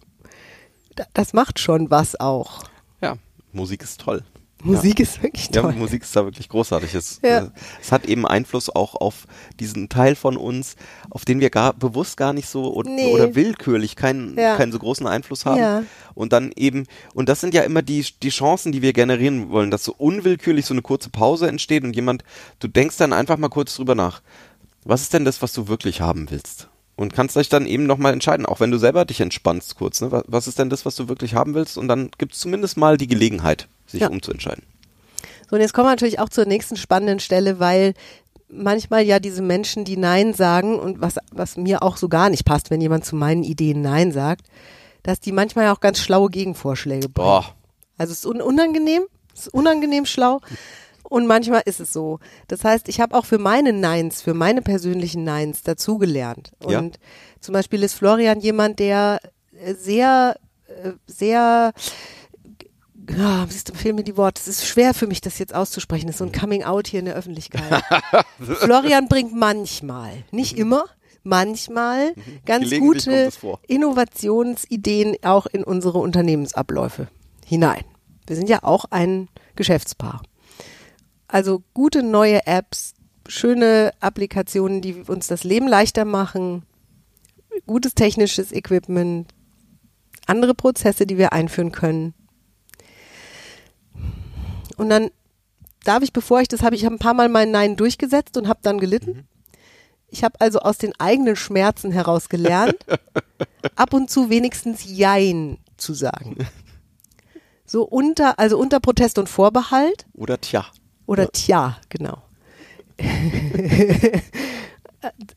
Da- 0.95 1.05
Das 1.13 1.33
macht 1.33 1.59
schon 1.59 1.89
was 1.89 2.19
auch. 2.19 2.63
Ja, 3.01 3.17
Musik 3.51 3.83
ist 3.83 4.01
toll. 4.01 4.23
Musik 4.63 4.99
ist 4.99 5.21
wirklich 5.23 5.49
Ja, 5.53 5.61
toll. 5.61 5.73
Musik 5.73 6.03
ist 6.03 6.15
da 6.15 6.23
wirklich 6.25 6.49
großartig. 6.49 6.93
Es, 6.95 7.19
Ja. 7.23 7.39
äh, 7.45 7.49
es 7.81 7.91
hat 7.91 8.05
eben 8.05 8.25
Einfluss 8.27 8.69
auch 8.69 8.95
auf 8.95 9.25
diesen 9.59 9.89
Teil 9.89 10.15
von 10.15 10.37
uns, 10.37 10.75
auf 11.09 11.25
den 11.25 11.39
wir 11.39 11.49
gar 11.49 11.73
bewusst 11.73 12.17
gar 12.17 12.33
nicht 12.33 12.47
so 12.49 12.73
oder, 12.73 12.89
Nee. 12.89 13.13
oder 13.13 13.35
willkürlich 13.35 13.95
keinen, 13.95 14.37
Ja. 14.37 14.55
keinen 14.57 14.71
so 14.71 14.79
großen 14.79 15.07
Einfluss 15.07 15.45
haben. 15.45 15.59
Ja. 15.59 15.83
Und 16.13 16.33
dann 16.33 16.51
eben, 16.55 16.85
und 17.13 17.29
das 17.29 17.41
sind 17.41 17.53
ja 17.53 17.61
immer 17.63 17.81
die, 17.81 18.05
die 18.23 18.29
Chancen, 18.29 18.71
die 18.71 18.81
wir 18.81 18.93
generieren 18.93 19.49
wollen, 19.49 19.71
dass 19.71 19.83
so 19.83 19.93
unwillkürlich 19.97 20.65
so 20.65 20.73
eine 20.73 20.81
kurze 20.81 21.09
Pause 21.09 21.47
entsteht 21.47 21.83
und 21.83 21.95
jemand, 21.95 22.23
du 22.59 22.67
denkst 22.67 22.97
dann 22.97 23.13
einfach 23.13 23.37
mal 23.37 23.49
kurz 23.49 23.75
drüber 23.75 23.95
nach. 23.95 24.21
Was 24.83 25.01
ist 25.03 25.13
denn 25.13 25.25
das, 25.25 25.41
was 25.41 25.53
du 25.53 25.67
wirklich 25.67 26.01
haben 26.01 26.29
willst? 26.31 26.67
Und 26.97 27.13
kannst 27.13 27.35
dich 27.35 27.49
dann 27.49 27.65
eben 27.65 27.85
nochmal 27.87 28.13
entscheiden, 28.13 28.45
auch 28.45 28.59
wenn 28.59 28.69
du 28.69 28.77
selber 28.77 29.05
dich 29.05 29.21
entspannst 29.21 29.75
kurz. 29.75 30.01
Ne? 30.01 30.11
Was- 30.11 30.23
Was 30.27 30.47
ist 30.47 30.59
denn 30.59 30.69
das, 30.69 30.85
was 30.85 30.95
du 30.95 31.07
wirklich 31.07 31.33
haben 31.33 31.53
willst? 31.55 31.77
Und 31.77 31.87
dann 31.87 32.11
gibt 32.17 32.33
es 32.33 32.39
zumindest 32.39 32.77
mal 32.77 32.97
die 32.97 33.07
Gelegenheit, 33.07 33.67
sich 33.91 34.01
Ja. 34.01 34.09
umzuentscheiden. 34.09 34.63
So, 35.49 35.55
und 35.55 35.61
jetzt 35.61 35.73
kommen 35.73 35.87
wir 35.87 35.91
natürlich 35.91 36.19
auch 36.19 36.29
zur 36.29 36.45
nächsten 36.45 36.77
spannenden 36.77 37.19
Stelle, 37.19 37.59
weil 37.59 37.93
manchmal 38.49 39.03
ja 39.03 39.19
diese 39.19 39.41
Menschen, 39.41 39.85
die 39.85 39.97
Nein 39.97 40.33
sagen 40.33 40.77
und 40.79 41.01
was, 41.01 41.15
was 41.31 41.57
mir 41.57 41.83
auch 41.83 41.97
so 41.97 42.09
gar 42.09 42.29
nicht 42.29 42.45
passt, 42.45 42.69
wenn 42.69 42.81
jemand 42.81 43.05
zu 43.05 43.15
meinen 43.15 43.43
Ideen 43.43 43.81
Nein 43.81 44.11
sagt, 44.11 44.45
dass 45.03 45.19
die 45.19 45.31
manchmal 45.31 45.65
ja 45.65 45.73
auch 45.73 45.79
ganz 45.79 45.99
schlaue 45.99 46.29
Gegenvorschläge 46.29 47.09
bringen. 47.09 47.13
Boah. 47.13 47.55
Also 47.97 48.11
es 48.13 48.19
ist 48.19 48.25
un 48.25 48.41
unangenehm, 48.41 49.03
es 49.33 49.47
ist 49.47 49.53
unangenehm 49.53 50.05
schlau 50.05 50.39
und 51.03 51.27
manchmal 51.27 51.61
ist 51.65 51.79
es 51.79 51.93
so. 51.93 52.19
Das 52.47 52.63
heißt, 52.63 52.87
ich 52.89 52.99
habe 52.99 53.15
auch 53.15 53.25
für 53.25 53.37
meine 53.37 53.73
Neins, 53.73 54.21
für 54.21 54.33
meine 54.33 54.61
persönlichen 54.61 55.23
Neins 55.23 55.63
dazugelernt. 55.63 56.51
Und 56.63 56.71
Ja. 56.71 57.01
zum 57.41 57.53
Beispiel 57.53 57.83
ist 57.83 57.93
Florian 57.93 58.39
jemand, 58.39 58.79
der 58.79 59.19
sehr, 59.77 60.37
äh, 60.67 60.91
sehr 61.07 61.73
ja, 63.09 63.45
siehst 63.49 63.69
du, 63.69 63.73
fehlen 63.73 63.95
mir 63.95 64.03
die 64.03 64.17
Worte. 64.17 64.41
Es 64.41 64.47
ist 64.47 64.65
schwer 64.65 64.93
für 64.93 65.07
mich, 65.07 65.21
das 65.21 65.39
jetzt 65.39 65.53
auszusprechen. 65.53 66.07
Das 66.07 66.15
ist 66.15 66.19
so 66.19 66.25
ein 66.25 66.31
Coming 66.31 66.63
Out 66.63 66.87
hier 66.87 66.99
in 66.99 67.05
der 67.05 67.15
Öffentlichkeit. 67.15 67.83
Florian 68.39 69.07
bringt 69.07 69.35
manchmal, 69.35 70.23
nicht 70.31 70.57
immer, 70.57 70.85
manchmal 71.23 72.13
ganz 72.45 72.69
Gelegentlich 72.69 73.05
kommt 73.05 73.41
gute. 73.41 73.59
Innovationsideen 73.67 75.17
auch 75.23 75.45
in 75.47 75.63
unsere 75.63 75.99
Unternehmensabläufe 75.99 77.07
hinein. 77.45 77.83
Wir 78.27 78.35
sind 78.35 78.49
ja 78.49 78.63
auch 78.63 78.85
ein 78.89 79.29
Geschäftspaar. 79.55 80.21
Also 81.27 81.63
gute 81.73 82.03
neue 82.03 82.45
Apps, 82.45 82.93
schöne 83.27 83.93
Applikationen, 83.99 84.81
die 84.81 84.95
uns 85.07 85.27
das 85.27 85.43
Leben 85.43 85.67
leichter 85.67 86.05
machen, 86.05 86.63
gutes 87.65 87.93
technisches 87.95 88.51
Equipment, 88.51 89.33
andere 90.27 90.53
Prozesse, 90.53 91.05
die 91.05 91.17
wir 91.17 91.33
einführen 91.33 91.71
können. 91.71 92.13
Und 94.81 94.89
dann 94.89 95.11
darf 95.83 96.01
ich, 96.01 96.11
bevor 96.11 96.41
ich 96.41 96.47
das 96.47 96.63
habe, 96.63 96.75
ich 96.75 96.85
habe 96.85 96.95
ein 96.95 96.99
paar 96.99 97.13
Mal 97.13 97.29
mein 97.29 97.51
Nein 97.51 97.75
durchgesetzt 97.75 98.35
und 98.35 98.47
habe 98.47 98.61
dann 98.63 98.79
gelitten. 98.79 99.27
Ich 100.07 100.23
habe 100.23 100.41
also 100.41 100.57
aus 100.57 100.79
den 100.79 100.99
eigenen 100.99 101.35
Schmerzen 101.35 101.91
heraus 101.91 102.29
gelernt, 102.29 102.77
ab 103.75 103.93
und 103.93 104.09
zu 104.09 104.31
wenigstens 104.31 104.83
Jein 104.83 105.59
zu 105.77 105.93
sagen. 105.93 106.47
So 107.63 107.83
unter, 107.83 108.39
also 108.39 108.57
unter 108.57 108.79
Protest 108.79 109.19
und 109.19 109.29
Vorbehalt 109.29 110.07
Oder 110.15 110.41
tja. 110.41 110.65
oder 111.05 111.31
Tja, 111.31 111.77
genau. 111.89 112.17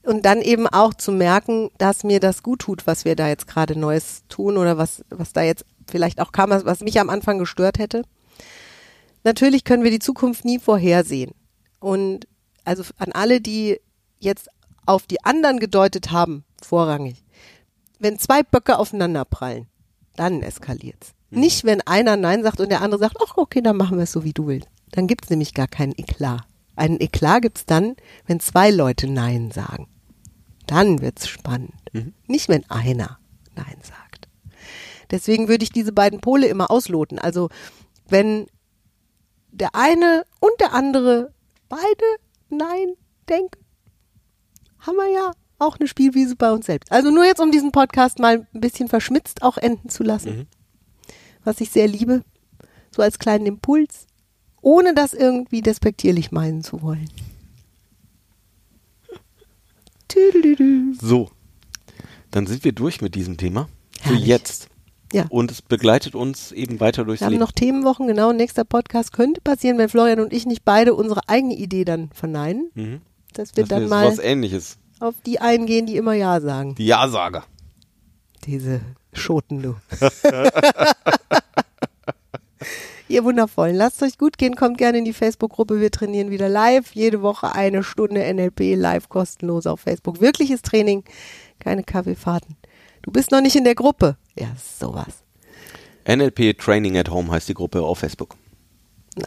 und 0.05 0.25
dann 0.25 0.41
eben 0.41 0.67
auch 0.67 0.95
zu 0.95 1.13
merken, 1.13 1.69
dass 1.77 2.03
mir 2.03 2.19
das 2.19 2.43
gut 2.43 2.61
tut, 2.61 2.87
was 2.87 3.05
wir 3.05 3.15
da 3.15 3.29
jetzt 3.29 3.47
gerade 3.47 3.79
Neues 3.79 4.23
tun 4.31 4.57
oder 4.57 4.79
was, 4.79 5.05
was 5.11 5.35
da 5.35 5.43
jetzt 5.43 5.67
vielleicht 5.87 6.19
auch 6.23 6.33
kam, 6.33 6.49
was 6.49 6.65
was 6.65 6.81
mich 6.81 6.99
am 6.99 7.11
Anfang 7.11 7.39
gestört 7.39 7.79
hätte. 7.79 8.05
Natürlich 9.25 9.65
können 9.65 9.83
wir 9.83 9.91
die 9.91 9.99
Zukunft 9.99 10.45
nie 10.45 10.59
vorhersehen. 10.59 11.33
Und 11.81 12.27
also 12.65 12.85
an 12.99 13.13
alle, 13.13 13.41
die 13.41 13.81
jetzt 14.19 14.49
auf 14.87 15.07
die 15.07 15.25
anderen 15.25 15.59
gedeutet 15.59 16.13
haben, 16.13 16.45
vorrangig. 16.63 17.25
Wenn 17.99 18.19
zwei 18.19 18.43
Böcke 18.43 18.79
aufeinander 18.79 19.25
prallen, 19.25 19.67
dann 20.17 20.43
eskaliert's. 20.43 21.15
Nicht, 21.31 21.65
wenn 21.65 21.81
einer 21.81 22.17
Nein 22.17 22.43
sagt 22.43 22.61
und 22.61 22.69
der 22.69 22.83
andere 22.83 23.01
sagt, 23.01 23.17
ach 23.27 23.37
okay, 23.37 23.61
dann 23.61 23.77
machen 23.77 23.97
wir 23.97 24.05
es 24.05 24.13
so, 24.13 24.25
wie 24.25 24.33
du 24.33 24.47
willst. 24.47 24.69
Dann 24.93 25.07
gibt's 25.07 25.31
nämlich 25.31 25.55
gar 25.55 25.67
keinen 25.67 25.95
Eklat. 25.97 26.43
Einen 26.77 27.01
Eklat 27.01 27.43
gibt's 27.43 27.67
dann, 27.67 27.97
wenn 28.27 28.41
zwei 28.41 28.71
Leute 28.71 29.09
Nein 29.09 29.51
sagen. 29.51 29.89
Dann 30.67 31.01
wird's 31.01 31.29
spannend. 31.29 31.73
Nicht, 32.27 32.49
wenn 32.49 32.69
einer 32.71 33.19
Nein 33.57 33.77
sagt. 33.83 34.29
Deswegen 35.11 35.49
würde 35.49 35.65
ich 35.65 35.73
diese 35.73 35.93
beiden 35.93 36.21
Pole 36.21 36.47
immer 36.47 36.71
ausloten. 36.71 37.19
Also 37.19 37.49
wenn 38.09 38.47
der 39.55 39.75
eine 39.75 40.25
und 40.41 40.53
der 40.61 40.73
andere 40.75 41.33
beide 41.69 42.05
Nein 42.49 42.95
denken, 43.29 43.65
haben 44.81 44.97
wir 44.97 45.11
ja 45.11 45.33
auch 45.59 45.79
eine 45.79 45.89
Spielwiese 45.89 46.37
bei 46.37 46.53
uns 46.53 46.67
selbst. 46.67 46.91
Also 46.93 47.11
nur 47.11 47.25
jetzt, 47.25 47.41
um 47.41 47.51
diesen 47.51 47.73
Podcast 47.73 48.19
mal 48.19 48.47
ein 48.53 48.61
bisschen 48.61 48.89
verschmitzt 48.89 49.43
auch 49.43 49.57
enden 49.57 49.89
zu 49.89 50.03
lassen. 50.03 50.47
Was 51.45 51.61
ich 51.61 51.71
sehr 51.71 51.87
liebe. 51.87 52.23
So 52.95 53.03
als 53.03 53.19
kleinen 53.19 53.47
Impuls. 53.47 54.07
Ohne 54.61 54.95
das 54.95 55.15
irgendwie 55.15 55.63
despektierlich 55.63 56.33
meinen 56.33 56.63
zu 56.63 56.83
wollen. 56.83 57.09
So, 61.01 61.31
dann 62.31 62.47
sind 62.47 62.65
wir 62.65 62.73
durch 62.73 63.01
mit 63.01 63.15
diesem 63.15 63.37
Thema. 63.37 63.69
Für 64.01 64.11
Herrlich. 64.11 64.27
jetzt. 64.27 64.69
Ja. 65.15 65.27
Und 65.29 65.51
es 65.51 65.63
begleitet 65.63 66.15
uns 66.15 66.53
eben 66.53 66.81
weiter 66.81 67.05
durchs 67.05 67.21
Wir 67.21 67.27
haben 67.27 67.33
Leben. 67.33 67.41
noch 67.43 67.53
Themenwochen, 67.53 68.07
genau. 68.07 68.33
Nächster 68.33 68.65
Podcast 68.65 69.13
könnte 69.13 69.41
passieren, 69.41 69.79
wenn 69.79 69.89
Florian 69.89 70.21
und 70.21 70.33
ich 70.33 70.45
nicht 70.47 70.65
beide 70.65 70.95
unsere 70.95 71.21
eigene 71.29 71.55
Idee 71.55 71.85
dann 71.85 72.11
verneinen. 72.13 72.71
Mhm. 72.75 73.01
Dass 73.33 73.57
wir 73.57 73.63
Das 73.65 73.69
dann 73.71 73.83
ist 73.85 73.91
mal 73.91 74.07
was 74.09 74.19
ähnliches. 74.19 74.77
auf 75.01 75.15
die 75.25 75.41
eingehen, 75.41 75.87
die 75.87 75.97
immer 75.97 76.15
Ja 76.15 76.41
sagen. 76.41 76.75
Die 76.77 76.87
Ja-Sager. 76.87 77.45
Diese 78.45 78.81
Schoten, 79.13 79.63
du. 79.63 79.77
Ihr 83.09 83.23
Wundervollen, 83.23 83.77
lasst 83.77 84.03
euch 84.03 84.17
gut 84.17 84.39
gehen, 84.39 84.57
kommt 84.57 84.79
gerne 84.79 84.97
in 84.99 85.05
die 85.05 85.13
Facebook-Gruppe. 85.13 85.79
Wir 85.81 85.91
trainieren 85.91 86.31
wieder 86.31 86.49
live. 86.49 86.93
Jede 86.95 87.21
Woche 87.21 87.53
eine 87.55 87.83
Stunde 87.83 88.21
NLP 88.33 88.75
live 88.77 89.09
kostenlos 89.11 89.67
auf 89.67 89.81
Facebook. 89.81 90.21
Wirkliches 90.23 90.63
Training, 90.63 91.05
keine 91.59 91.85
Kaffeefahrten. 91.85 92.57
Du 93.03 93.13
bist 93.13 93.31
noch 93.31 93.43
nicht 93.43 93.57
in 93.57 93.65
der 93.65 93.75
Gruppe. 93.75 94.17
Ja, 94.37 94.49
sowas. 94.57 95.23
NLP 96.07 96.59
Training 96.59 96.99
at 96.99 97.11
Home 97.11 97.31
heißt 97.31 97.49
die 97.49 97.55
Gruppe 97.55 97.83
auf 97.83 97.99
Facebook. 97.99 98.37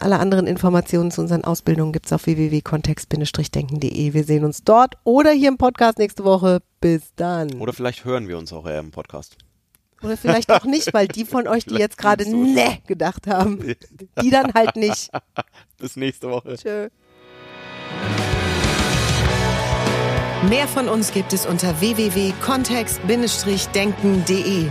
Alle 0.00 0.18
anderen 0.18 0.46
Informationen 0.46 1.10
zu 1.10 1.22
unseren 1.22 1.44
Ausbildungen 1.44 1.92
gibt's 1.92 2.12
auf 2.12 2.26
www.kontext-denken.de. 2.26 4.12
Wir 4.12 4.24
sehen 4.24 4.44
uns 4.44 4.62
dort 4.62 4.96
oder 5.04 5.30
hier 5.30 5.48
im 5.48 5.56
Podcast 5.56 5.96
nächste 5.98 6.24
Woche. 6.24 6.60
Bis 6.80 7.14
dann. 7.16 7.58
Oder 7.58 7.72
vielleicht 7.72 8.04
hören 8.04 8.28
wir 8.28 8.36
uns 8.36 8.52
auch 8.52 8.66
eher 8.66 8.80
im 8.80 8.90
Podcast. 8.90 9.38
Oder 10.02 10.18
vielleicht 10.18 10.52
auch 10.52 10.64
nicht, 10.64 10.92
weil 10.94 11.08
die 11.08 11.24
von 11.24 11.48
euch, 11.48 11.64
die 11.64 11.76
jetzt 11.76 11.96
gerade 11.98 12.30
ne 12.30 12.78
gedacht 12.86 13.26
haben, 13.26 13.74
die 14.22 14.30
dann 14.30 14.54
halt 14.54 14.76
nicht. 14.76 15.10
Bis 15.78 15.96
nächste 15.96 16.30
Woche. 16.30 16.54
Tschö. 16.56 16.90
Mehr 20.48 20.68
von 20.68 20.88
uns 20.88 21.10
gibt 21.12 21.32
es 21.32 21.46
unter 21.46 21.80
www.kontext-denken.de. 21.80 24.70